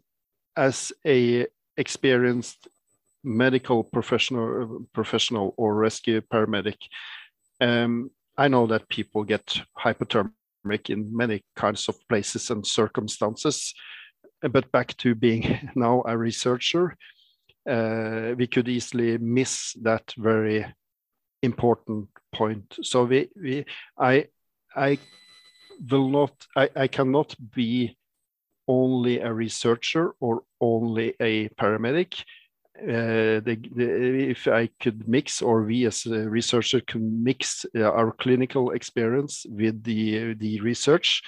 [0.56, 2.68] as a experienced
[3.24, 6.76] medical professional professional or rescue paramedic
[7.60, 13.74] um, i know that people get hypothermic in many kinds of places and circumstances
[14.42, 16.96] but back to being now a researcher,
[17.68, 20.64] uh, we could easily miss that very
[21.42, 22.76] important point.
[22.82, 23.64] So we, we
[23.98, 24.26] I,
[24.74, 24.98] I
[25.90, 27.96] will not, I, I cannot be
[28.66, 32.22] only a researcher or only a paramedic.
[32.80, 37.82] Uh, the, the, if I could mix, or we as a researcher can mix uh,
[37.82, 41.22] our clinical experience with the the research,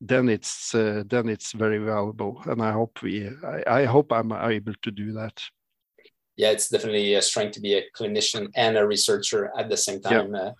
[0.00, 2.42] then it's uh, then it's very valuable.
[2.46, 5.42] And i hope we I, I, hope i'm able to do that.
[6.36, 10.00] Yeah it's definitely a strength to be a clinician and a researcher at the same
[10.00, 10.52] time yeah, uh,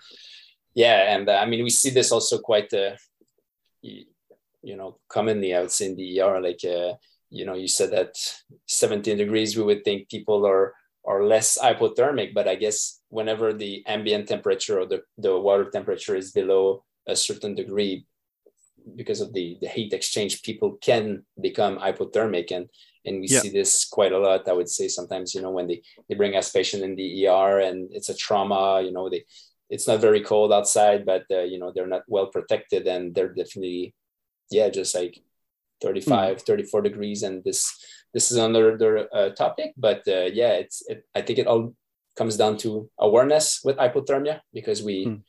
[0.75, 2.97] yeah and uh, i mean we see this also quite uh,
[3.83, 6.95] you, know commonly i would say in the er like uh,
[7.37, 8.13] you know you said that
[8.67, 13.85] 17 degrees we would think people are are less hypothermic but i guess whenever the
[13.87, 18.05] ambient temperature or the, the water temperature is below a certain degree
[18.95, 22.51] because of the, the heat exchange, people can become hypothermic.
[22.53, 22.69] And,
[23.05, 23.41] and we yeah.
[23.41, 24.49] see this quite a lot.
[24.49, 27.61] I would say sometimes, you know, when they, they bring us patient in the ER
[27.61, 29.25] and it's a trauma, you know, they,
[29.69, 33.35] it's not very cold outside, but, uh, you know, they're not well protected and they're
[33.35, 33.95] definitely,
[34.51, 35.21] yeah, just like
[35.83, 36.43] 35, mm.
[36.43, 37.23] 34 degrees.
[37.23, 37.73] And this,
[38.15, 41.75] this is another uh, topic, but uh, yeah, it's, it, I think it all
[42.17, 45.23] comes down to awareness with hypothermia because we, mm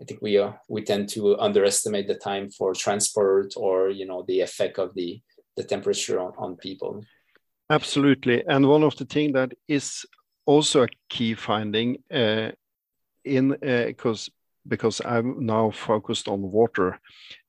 [0.00, 4.24] I think we uh, we tend to underestimate the time for transport or you know
[4.26, 5.20] the effect of the
[5.56, 7.04] the temperature on, on people.
[7.70, 10.06] Absolutely, and one of the things that is
[10.46, 12.52] also a key finding uh,
[13.24, 14.37] in because uh,
[14.68, 17.00] because I'm now focused on water,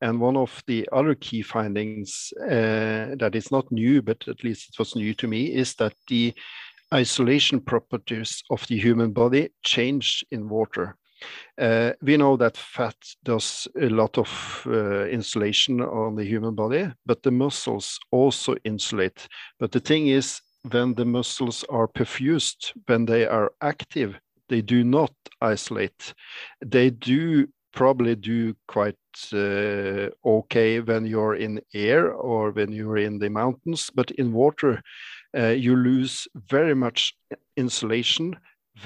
[0.02, 4.70] and one of the other key findings uh, that is not new, but at least
[4.70, 6.34] it was new to me, is that the
[6.94, 10.96] isolation properties of the human body change in water.
[11.58, 16.90] Uh, we know that fat does a lot of uh, insulation on the human body,
[17.06, 19.28] but the muscles also insulate.
[19.60, 24.84] But the thing is, when the muscles are perfused, when they are active, they do
[24.84, 26.14] not isolate.
[26.66, 28.96] They do probably do quite
[29.34, 34.82] uh, okay when you're in air or when you're in the mountains, but in water,
[35.38, 37.14] uh, you lose very much
[37.56, 38.36] insulation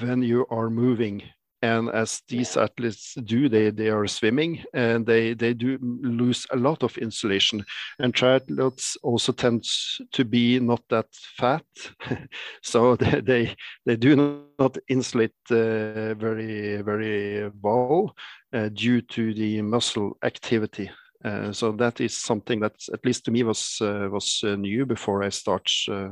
[0.00, 1.22] when you are moving
[1.64, 6.56] and as these athletes do they they are swimming and they they do lose a
[6.56, 7.64] lot of insulation.
[7.98, 9.64] And triathletes also tend
[10.12, 11.06] to be not that
[11.38, 11.64] fat.
[12.62, 14.16] So they, they they, do
[14.58, 18.14] not insulate uh, very very well
[18.52, 20.90] uh, due to the muscle activity.
[21.24, 24.84] Uh, so that is something that at least to me was uh, was uh, new
[24.84, 26.10] before i start uh,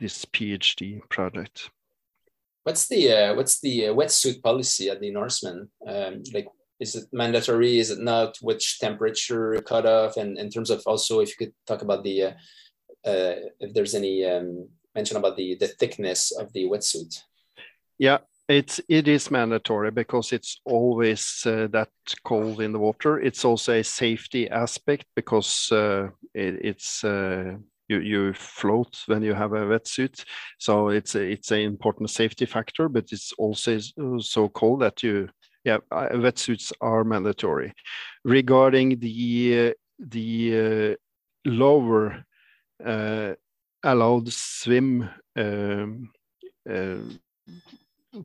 [0.00, 1.70] this phd project
[2.68, 5.70] What's the uh, what's the uh, wetsuit policy at the Norseman?
[5.86, 7.78] Um, like, is it mandatory?
[7.78, 8.36] Is it not?
[8.42, 10.18] Which temperature cutoff?
[10.18, 12.30] And in terms of also, if you could talk about the uh,
[13.06, 17.22] uh, if there's any um, mention about the the thickness of the wetsuit.
[17.96, 18.18] Yeah,
[18.50, 21.88] it's it is mandatory because it's always uh, that
[22.22, 23.18] cold in the water.
[23.18, 27.56] It's also a safety aspect because uh, it, it's uh,
[27.88, 30.24] you, you float when you have a wetsuit.
[30.58, 33.78] So it's a, it's an important safety factor, but it's also
[34.20, 35.28] so cold that you
[35.64, 37.72] yeah wetsuits are mandatory.
[38.24, 40.94] Regarding the the uh,
[41.44, 42.24] lower
[42.84, 43.34] uh,
[43.82, 46.10] allowed swim um,
[46.70, 46.96] uh,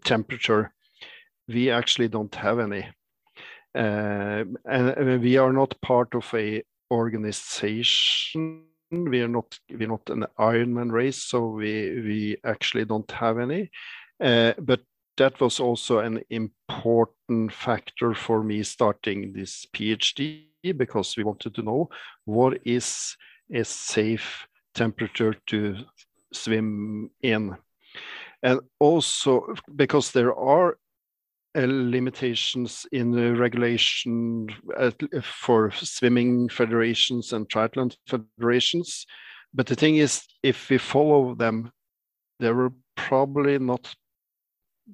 [0.03, 0.73] temperature,
[1.47, 2.87] we actually don't have any.
[3.75, 8.65] Uh, and we are not part of a organization.
[8.93, 13.71] We are not we're not an Ironman race, so we we actually don't have any.
[14.19, 14.81] Uh, but
[15.17, 20.45] that was also an important factor for me starting this PhD
[20.77, 21.89] because we wanted to know
[22.25, 23.17] what is
[23.51, 25.75] a safe temperature to
[26.31, 27.55] swim in.
[28.41, 30.77] And also because there are
[31.55, 34.47] limitations in the regulation
[34.77, 34.91] uh,
[35.21, 39.05] for swimming federations and triathlon federations.
[39.53, 41.71] But the thing is, if we follow them,
[42.39, 43.93] there will probably not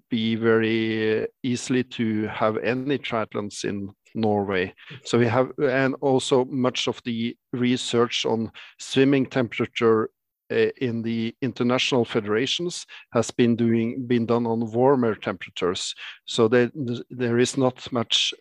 [0.10, 4.74] be very easily to have any triathlons in Norway.
[5.04, 10.10] So we have, and also much of the research on swimming temperature
[10.50, 15.94] in the international federations has been doing been done on warmer temperatures.
[16.26, 16.72] So there,
[17.10, 18.34] there is not much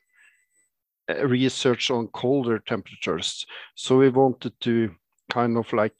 [1.11, 3.46] uh, research on colder temperatures.
[3.74, 4.94] So we wanted to
[5.30, 5.94] kind of like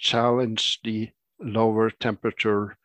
[0.00, 2.76] challenge the lower temperature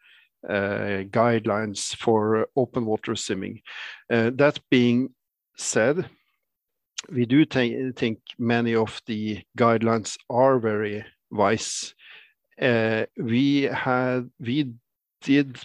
[0.48, 3.62] uh, guidelines for open water swimming.
[4.10, 5.10] Uh, that being
[5.58, 6.10] said,
[7.12, 11.94] we do think many of the guidelines are very wise.
[12.62, 14.74] Uh, we had we
[15.22, 15.58] did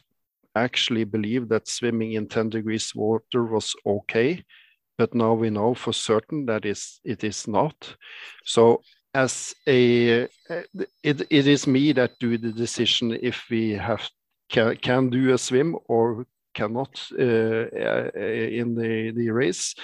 [0.57, 4.45] actually believe that swimming in 10 degrees water was okay,
[4.99, 7.97] but now we know for certain that is it is not.
[8.45, 8.83] So
[9.15, 10.29] as a
[11.03, 14.09] it, it is me that do the decision if we have
[14.49, 19.75] can, can do a swim or cannot uh, uh, in the, the race.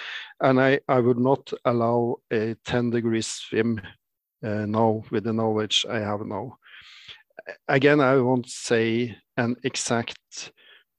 [0.40, 3.80] And I, I would not allow a 10 degrees swim
[4.42, 6.58] uh, now with the knowledge I have now.
[7.68, 10.52] Again, I won't say an exact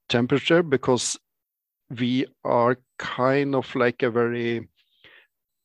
[0.09, 1.17] temperature because
[1.89, 4.69] we are kind of like a very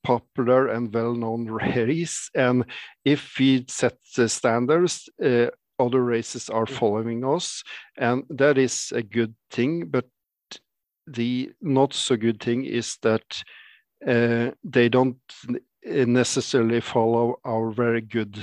[0.04, 2.64] popular and well-known race and
[3.04, 5.46] if we set the standards uh,
[5.82, 7.62] other races are following us,
[7.96, 9.86] and that is a good thing.
[9.86, 10.06] But
[11.06, 13.42] the not so good thing is that
[14.06, 15.18] uh, they don't
[15.84, 18.36] necessarily follow our very good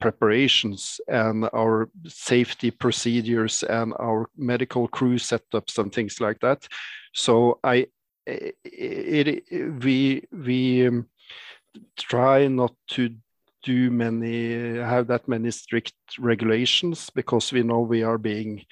[0.00, 6.66] preparations and our safety procedures and our medical crew setups and things like that.
[7.14, 7.86] So I,
[8.26, 11.06] it, it we we um,
[11.96, 13.14] try not to
[13.62, 18.64] do many have that many strict regulations because we know we are being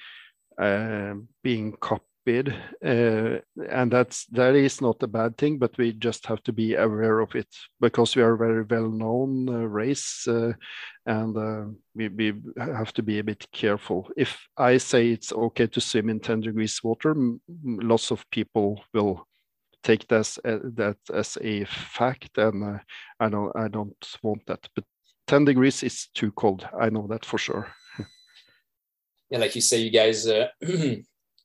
[0.59, 1.13] uh,
[1.43, 6.41] being copied uh, and that's that is not a bad thing but we just have
[6.43, 7.47] to be aware of it
[7.81, 10.53] because we are a very well known uh, race uh,
[11.05, 15.81] and we, we have to be a bit careful if i say it's okay to
[15.81, 17.15] swim in 10 degrees water
[17.63, 19.25] lots of people will
[19.83, 22.79] take this uh, that as a fact, and uh,
[23.19, 24.67] I don't I don't want that.
[24.75, 24.83] But
[25.27, 26.67] 10 degrees is too cold.
[26.79, 27.67] I know that for sure.
[29.29, 30.47] yeah, like you say, you guys, uh,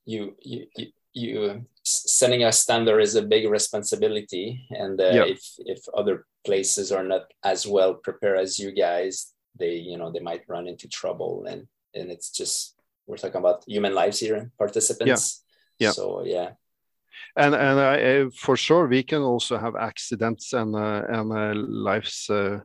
[0.05, 0.87] you you you.
[1.13, 5.25] you setting a standard is a big responsibility and uh, yeah.
[5.25, 10.11] if if other places are not as well prepared as you guys they you know
[10.11, 12.75] they might run into trouble and and it's just
[13.07, 15.45] we're talking about human lives here participants
[15.79, 15.93] yeah, yeah.
[15.93, 16.51] so yeah
[17.37, 22.31] and and I, for sure we can also have accidents and uh, and uh, lives
[22.31, 22.61] uh,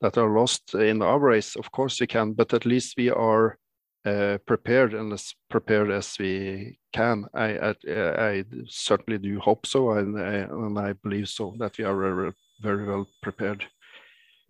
[0.00, 1.56] that are lost in our race.
[1.56, 3.58] Of course we can, but at least we are
[4.04, 7.26] uh, prepared and as prepared as we can.
[7.34, 11.84] I, I, I certainly do hope so, and I, and I believe so that we
[11.84, 13.64] are very, very well prepared.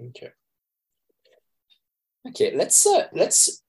[0.01, 0.31] Okay.
[2.29, 3.63] Okay, let's uh, let's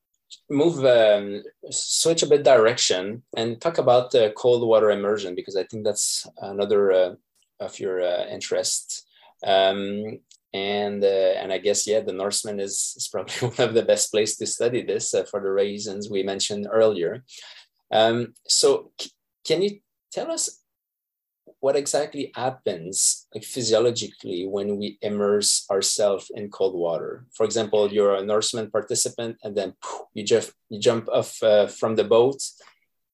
[0.49, 5.63] move um, switch a bit direction and talk about the cold water immersion because I
[5.63, 7.15] think that's another uh,
[7.59, 9.05] of your uh, interests.
[9.45, 10.19] Um,
[10.53, 14.11] and uh, and I guess yeah, the Norseman is, is probably one of the best
[14.11, 17.23] place to study this uh, for the reasons we mentioned earlier.
[17.91, 18.91] Um, so
[19.45, 19.79] can you
[20.11, 20.63] tell us
[21.63, 27.25] what exactly happens like physiologically when we immerse ourselves in cold water.
[27.33, 29.73] For example, you're a Norseman participant and then
[30.13, 32.41] you just you jump off uh, from the boat.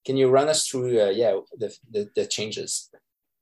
[0.04, 2.90] Can you run us through uh, yeah the, the, the changes?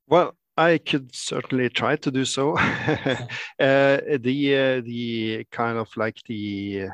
[0.07, 2.57] Well, I could certainly try to do so.
[2.57, 3.25] uh,
[3.57, 6.89] the uh, the kind of like the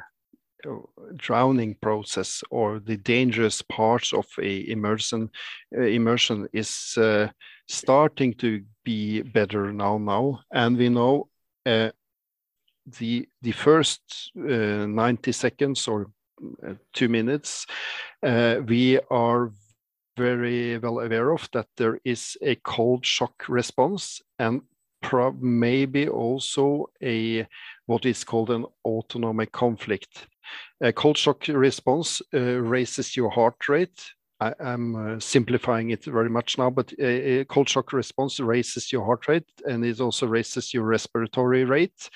[0.67, 0.75] uh,
[1.15, 5.31] drowning process or the dangerous parts of a immersion
[5.75, 7.27] uh, immersion is uh,
[7.67, 11.27] starting to be better now now and we know
[11.65, 11.89] uh,
[12.99, 16.11] the the first 90 seconds or
[16.93, 17.65] two minutes
[18.21, 19.51] we are
[20.17, 24.61] very well aware of that there is a cold shock response and
[25.39, 27.47] maybe also a
[27.85, 30.27] what is called an autonomic conflict.
[30.81, 34.03] A cold shock response uh, raises your heart rate.
[34.39, 38.91] I, am uh, simplifying it very much now, but a, a, cold shock response raises
[38.91, 42.09] your heart rate and it also raises your respiratory rate.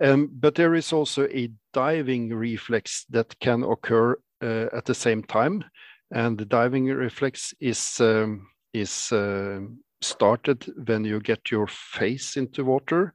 [0.00, 5.22] Um, but there is also a diving reflex that can occur uh, at the same
[5.24, 5.64] time,
[6.10, 9.60] and the diving reflex is um, is uh,
[10.00, 13.12] started when you get your face into water.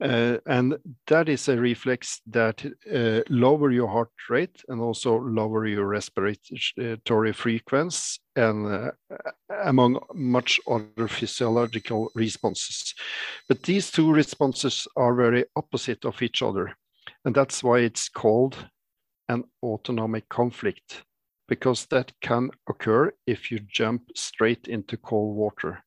[0.00, 0.76] Uh, and
[1.06, 7.32] that is a reflex that uh, lower your heart rate and also lower your respiratory
[7.32, 8.90] frequency and uh,
[9.64, 12.94] among much other physiological responses.
[13.48, 16.76] But these two responses are very opposite of each other.
[17.24, 18.56] And that's why it's called
[19.28, 21.02] an autonomic conflict
[21.48, 25.82] because that can occur if you jump straight into cold water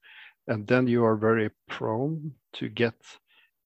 [0.48, 2.96] and then you are very prone to get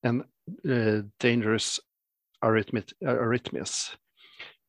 [0.04, 0.24] an
[0.70, 1.80] uh, dangerous
[2.44, 3.96] arrhythmi- arrhythmias.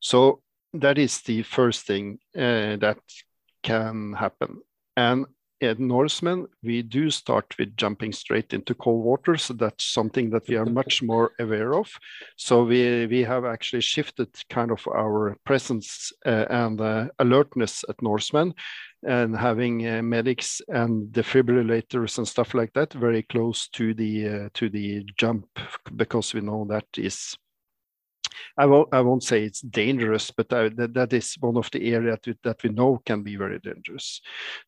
[0.00, 0.40] So
[0.74, 2.98] that is the first thing uh, that
[3.62, 4.60] can happen.
[4.96, 5.26] And
[5.64, 9.36] at Norseman, we do start with jumping straight into cold water.
[9.36, 11.90] So that's something that we are much more aware of.
[12.36, 18.00] So we, we have actually shifted kind of our presence uh, and uh, alertness at
[18.02, 18.54] Norseman
[19.06, 24.48] and having uh, medics and defibrillators and stuff like that very close to the uh,
[24.54, 25.46] to the jump
[25.96, 27.36] because we know that is
[28.56, 31.92] I won't, I won't say it's dangerous, but I, that, that is one of the
[31.92, 34.20] areas that we know can be very dangerous.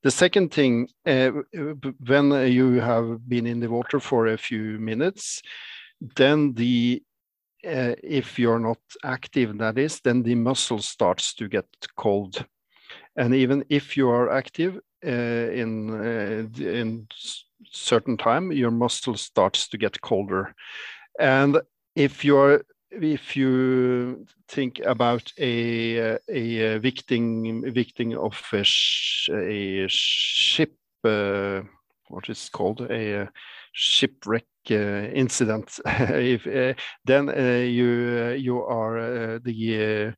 [0.03, 1.31] The second thing, uh,
[2.07, 5.43] when you have been in the water for a few minutes,
[6.17, 7.03] then the
[7.67, 12.45] uh, if you're not active, that is, then the muscle starts to get cold.
[13.17, 17.09] And even if you are active uh, in in
[17.71, 20.55] certain time, your muscle starts to get colder.
[21.19, 21.61] And
[21.95, 22.63] if you're
[23.03, 30.75] if you think about a a victim victim of a, sh a ship,
[31.05, 31.63] uh,
[32.09, 32.81] what is called?
[32.91, 33.29] A
[33.73, 34.75] shipwreck uh,
[35.15, 36.75] incident, if uh,
[37.05, 40.15] then uh, you you are the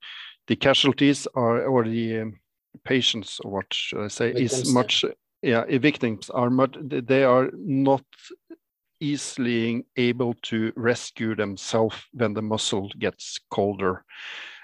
[0.47, 2.41] the casualties are or the um,
[2.85, 5.05] patients or what should I say victims, is much
[5.43, 8.05] yeah victims are much they are not
[9.01, 14.05] easily able to rescue themselves when the muscle gets colder.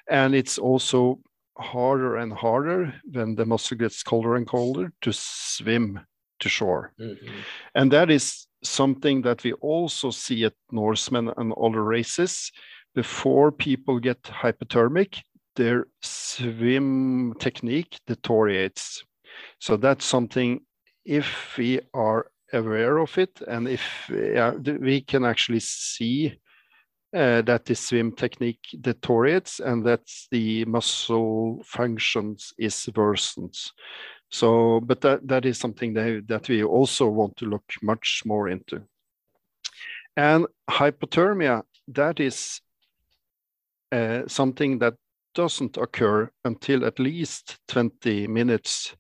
[0.09, 1.21] And it's also
[1.57, 6.01] harder and harder when the muscle gets colder and colder to swim
[6.41, 6.93] to shore.
[7.01, 7.35] Mm-hmm.
[7.75, 12.51] And that is something that we also see at Norseman and other races.
[12.95, 15.21] Before people get hypothermic,
[15.57, 19.05] their swim technique deteriorates.
[19.61, 20.61] So that's something,
[21.05, 26.39] if we are aware of it and if we can actually see
[27.15, 33.55] uh, that the swim technique deteriorates and that the muscle functions is worsened.
[34.33, 38.49] So, but that, that is something that, that we also want to look much more
[38.49, 38.83] into.
[40.17, 42.61] And hypothermia, that is
[43.93, 44.95] uh, something that
[45.37, 48.97] doesn't occur until at least 20 minutes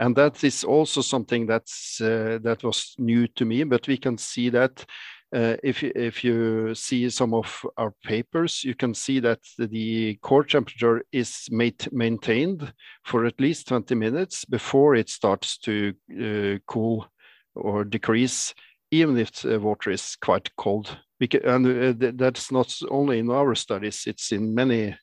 [0.00, 4.18] and that is also something that's uh, that was new to me but we can
[4.18, 4.84] see that
[5.32, 10.42] uh, if, if you see some of our papers, you can see that the core
[10.42, 12.72] temperature is maintained
[13.04, 17.06] for at least 20 minutes before it starts to uh, cool
[17.54, 18.54] or decrease,
[18.90, 20.98] even if the water is quite cold.
[21.20, 24.96] Because, and uh, that's not only in our studies, it's in many,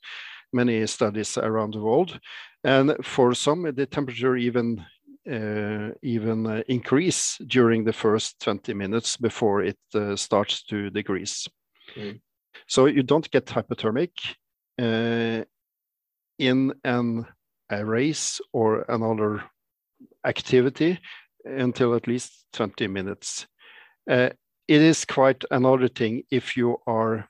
[0.53, 2.19] many studies around the world.
[2.63, 4.85] And for some, the temperature even
[5.29, 11.47] uh, even uh, increase during the first 20 minutes before it uh, starts to decrease.
[11.95, 12.21] Mm.
[12.67, 14.11] So you don't get hypothermic
[14.79, 15.43] uh,
[16.39, 17.25] in an,
[17.69, 19.43] a race or another
[20.25, 20.99] activity
[21.43, 23.47] until at least 20 minutes.
[24.09, 24.29] Uh,
[24.67, 27.29] it is quite another thing if you are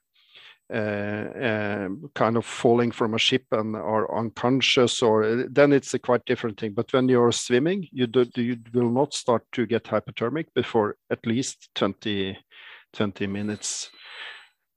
[0.70, 6.60] kind of falling from a ship and are unconscious, or then it's a quite different
[6.60, 6.74] thing.
[6.74, 11.26] But when you're swimming, you do, you will not start to get hypothermic before at
[11.26, 12.38] least 20,
[12.94, 13.90] 20 minutes,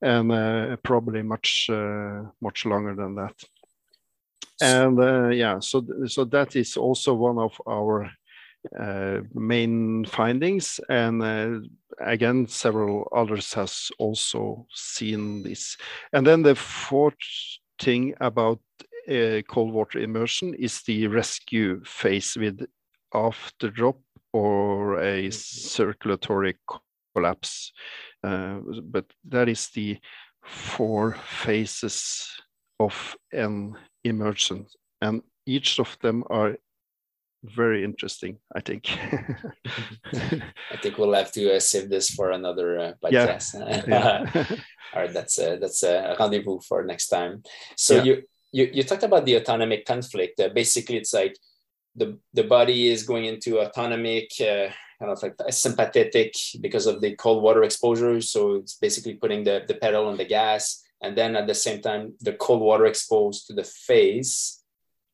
[0.03, 3.34] and uh, probably much uh, much longer than that.
[4.62, 8.09] And uh, yeah, so so that is also one of our uh,
[9.34, 10.80] main findings.
[10.88, 11.61] And uh,
[12.00, 15.76] again several others has also seen this.
[16.12, 17.16] And then the fourth
[17.78, 18.61] thing about
[19.08, 22.66] uh, cold water immersion is the rescue phase with
[23.14, 23.98] after drop
[24.32, 26.56] or a circulatory
[27.14, 27.72] collapse.
[28.22, 29.98] Uh, but that is the
[30.44, 32.28] four phases
[32.78, 36.56] of an emergence, and each of them are
[37.45, 38.38] very interesting.
[38.55, 38.91] I think.
[40.12, 43.55] I think we'll have to uh, save this for another uh, podcast.
[43.55, 43.84] Yeah.
[43.86, 44.47] yeah.
[44.95, 47.43] All right, that's a, that's a rendezvous for next time.
[47.76, 48.03] So yeah.
[48.03, 48.22] you,
[48.53, 50.41] you you talked about the autonomic conflict.
[50.41, 51.36] Uh, basically, it's like
[51.97, 54.32] the the body is going into autonomic.
[54.41, 54.70] Uh,
[55.01, 58.20] kind of like sympathetic because of the cold water exposure.
[58.20, 60.84] So it's basically putting the, the pedal on the gas.
[61.01, 64.62] And then at the same time, the cold water exposed to the face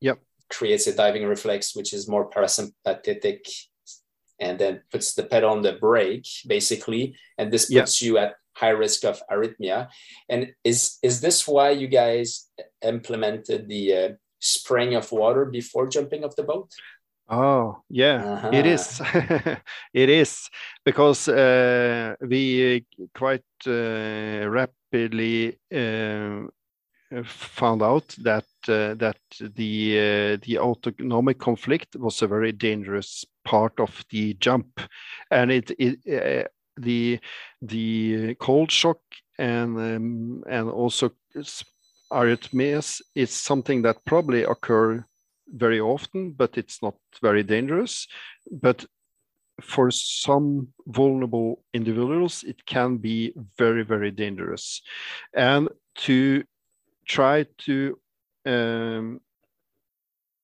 [0.01, 0.19] yep.
[0.49, 3.47] Creates a diving reflex, which is more parasympathetic
[4.39, 7.15] and then puts the pedal on the brake, basically.
[7.37, 8.07] And this puts yep.
[8.07, 9.89] you at high risk of arrhythmia.
[10.29, 12.47] And is, is this why you guys
[12.83, 16.71] implemented the uh, spraying of water before jumping off the boat?
[17.29, 18.49] Oh, yeah, uh-huh.
[18.53, 19.01] it is.
[19.93, 20.49] it is
[20.85, 26.47] because uh, we quite uh, rapidly uh,
[27.23, 33.79] found out that uh, that the uh, the autonomic conflict was a very dangerous part
[33.79, 34.81] of the jump,
[35.31, 36.47] and it, it uh,
[36.77, 37.19] the
[37.61, 38.99] the cold shock
[39.39, 41.11] and um, and also
[42.11, 45.03] arrhythmias is something that probably occur
[45.49, 48.07] very often, but it's not very dangerous.
[48.51, 48.85] But
[49.61, 54.81] for some vulnerable individuals, it can be very, very dangerous.
[55.33, 56.43] And to
[57.07, 57.97] try to
[58.45, 59.19] um,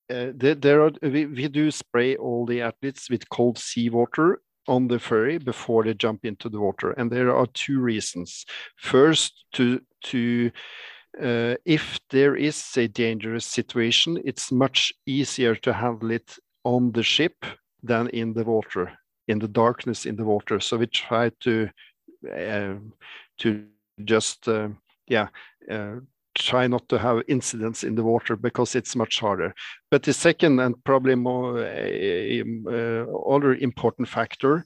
[0.10, 4.88] uh, there, there are we, we do spray all the athletes with cold seawater on
[4.88, 8.46] the ferry before they jump into the water and there are two reasons
[8.78, 10.52] first to to
[11.22, 17.04] uh, if there is a dangerous situation, it's much easier to handle it on the
[17.04, 17.46] ship
[17.84, 18.92] than in the water,
[19.28, 20.60] in the darkness in the water.
[20.60, 21.70] So we try to
[22.36, 22.76] uh,
[23.40, 23.66] to
[24.04, 24.70] just uh,
[25.08, 25.28] yeah
[25.70, 25.98] uh,
[26.36, 29.54] try not to have incidents in the water because it's much harder.
[29.92, 34.66] But the second and probably more uh, other important factor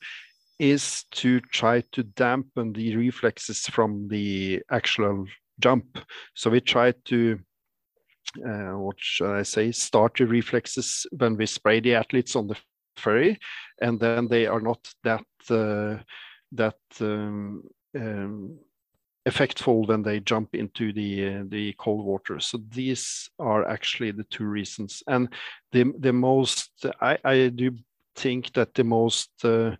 [0.60, 5.26] is to try to dampen the reflexes from the actual
[5.60, 6.00] jump.
[6.36, 7.40] So we try to,
[8.46, 12.58] uh, what should I say, start the reflexes when we spray the athletes on the
[12.96, 13.38] ferry,
[13.82, 16.02] and then they are not that uh,
[16.54, 17.64] that um,
[17.96, 18.60] um,
[19.28, 22.40] effectful when they jump into the the cold water.
[22.40, 25.30] So these are actually the two reasons, and
[25.72, 27.72] the the most I, I do
[28.16, 29.76] think that the most uh,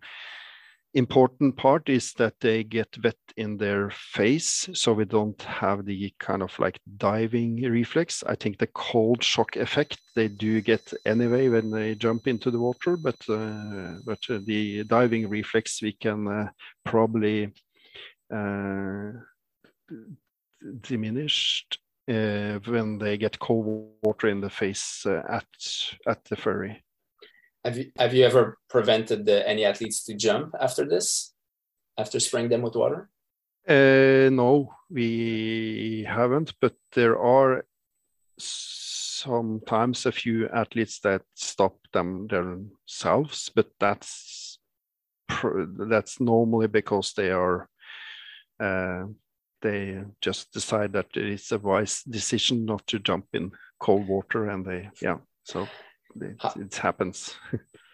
[0.94, 6.12] important part is that they get wet in their face so we don't have the
[6.18, 11.48] kind of like diving reflex i think the cold shock effect they do get anyway
[11.48, 16.26] when they jump into the water but uh, but uh, the diving reflex we can
[16.26, 16.48] uh,
[16.84, 17.52] probably
[18.34, 19.12] uh,
[20.80, 21.78] diminished
[22.08, 25.46] uh, when they get cold water in the face uh, at
[26.06, 26.82] at the ferry
[27.64, 31.34] have you have you ever prevented the, any athletes to jump after this,
[31.98, 33.10] after spraying them with water?
[33.68, 37.64] Uh, no, we haven't, but there are
[38.38, 44.58] sometimes a few athletes that stop them themselves, but that's
[45.90, 47.68] that's normally because they are
[48.60, 49.04] uh,
[49.62, 53.50] they just decide that it's a wise decision not to jump in
[53.80, 55.66] cold water, and they yeah so
[56.20, 57.34] it, how, it happens.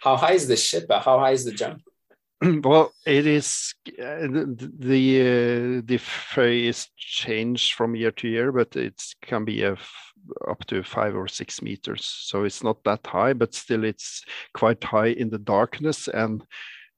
[0.02, 0.86] how high is the ship?
[0.90, 1.82] How high is the jump?
[2.64, 8.52] well, it is uh, the the, uh, the ferry is changed from year to year,
[8.52, 9.76] but it can be a
[10.48, 12.04] up to five or six meters.
[12.04, 16.08] So it's not that high, but still it's quite high in the darkness.
[16.08, 16.42] And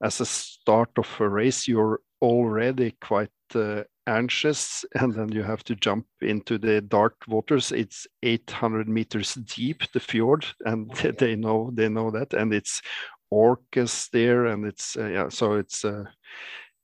[0.03, 5.65] as a start of a race, you're already quite uh, anxious and then you have
[5.65, 7.73] to jump into the dark waters.
[7.73, 11.11] It's 800 meters deep the fjord and okay.
[11.11, 12.83] they know they know that and it's
[13.33, 16.05] orcas there and it's uh, yeah so it's uh,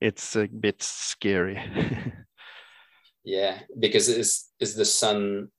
[0.01, 1.59] it's a bit scary.
[3.23, 5.49] Yeah because is is the sun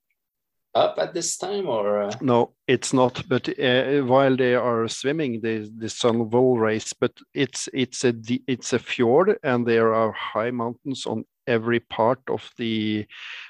[0.75, 2.13] up at this time or uh...
[2.21, 7.13] no it's not but uh, while they are swimming the the sun will rise but
[7.33, 8.13] it's it's a
[8.47, 13.07] it's a fjord and there are high mountains on every part of the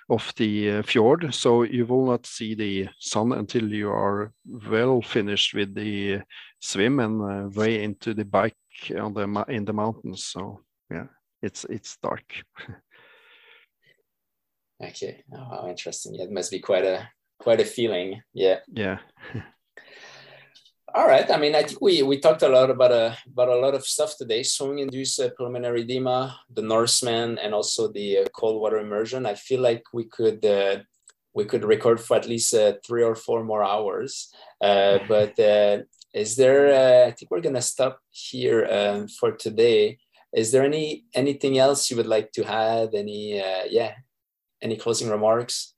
[0.09, 4.33] of the uh, fjord so you will not see the sun until you are
[4.71, 6.21] well finished with the
[6.61, 8.57] swim and uh, way into the bike
[8.99, 11.07] on the in the mountains so yeah
[11.45, 12.25] it's it's dark.
[14.83, 16.17] Okay oh, how interesting.
[16.17, 18.59] It must be quite a quite a feeling yeah.
[18.73, 18.99] Yeah
[20.97, 21.29] All right.
[21.29, 23.75] I mean, I think we we talked a lot about a uh, about a lot
[23.75, 28.79] of stuff today: swimming-induced uh, pulmonary edema, the Norseman, and also the uh, cold water
[28.79, 29.27] immersion.
[29.27, 30.85] I feel like we could uh,
[31.35, 34.33] we could record for at least uh, three or four more hours.
[34.61, 35.35] Uh, but
[36.15, 37.07] is there?
[37.07, 39.99] I think we're gonna stop here um, for today.
[40.33, 42.95] Is there any anything else you would like to add?
[42.95, 43.95] Any yeah,
[44.63, 45.75] any closing remarks?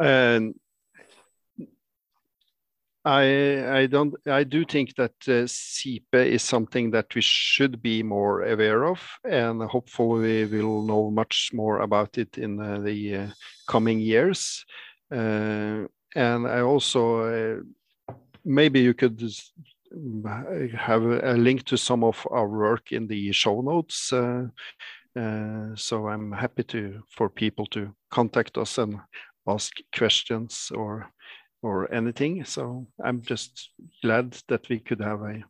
[0.00, 0.56] And
[3.04, 8.02] I I don't I do think that uh, SIPE is something that we should be
[8.02, 13.16] more aware of, and hopefully we will know much more about it in uh, the
[13.16, 13.26] uh,
[13.66, 14.64] coming years.
[15.10, 17.58] Uh, and I also
[18.08, 19.20] uh, maybe you could
[20.78, 24.12] have a link to some of our work in the show notes.
[24.12, 24.46] Uh,
[25.74, 29.00] so I'm happy to for people to contact us and
[29.46, 31.12] ask questions or
[31.62, 32.44] or anything.
[32.44, 33.70] So I'm just
[34.02, 35.44] glad that we could have a,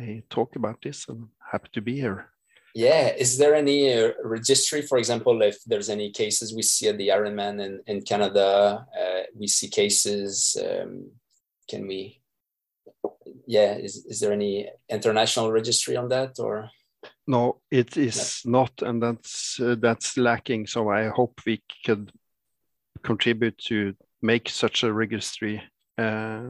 [0.00, 2.30] a talk about this and happy to be here.
[2.74, 3.08] Yeah.
[3.08, 7.08] Is there any uh, registry, for example, if there's any cases we see at the
[7.08, 11.10] Ironman in, in Canada, uh, we see cases, um,
[11.68, 12.20] can we,
[13.46, 16.70] yeah, is, is there any international registry on that or?
[17.26, 18.60] No, it is no.
[18.60, 20.66] not, and that's uh, that's lacking.
[20.66, 22.12] So I hope we could
[23.02, 25.62] contribute to make such a registry
[25.98, 26.42] uh,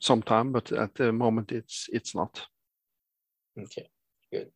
[0.00, 2.46] sometime, but at the moment it's it's not.
[3.58, 3.88] Okay,
[4.32, 4.50] good.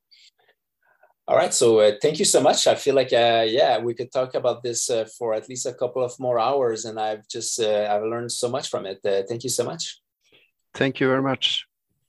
[1.29, 2.67] All right, so uh, thank you so much.
[2.67, 5.75] I feel like uh, yeah, we could talk about this uh, for at least a
[5.75, 8.99] couple of more hours, and I've just uh, I've learned so much from it.
[9.05, 10.01] Uh, thank you so much.
[10.75, 11.67] Thank you very much.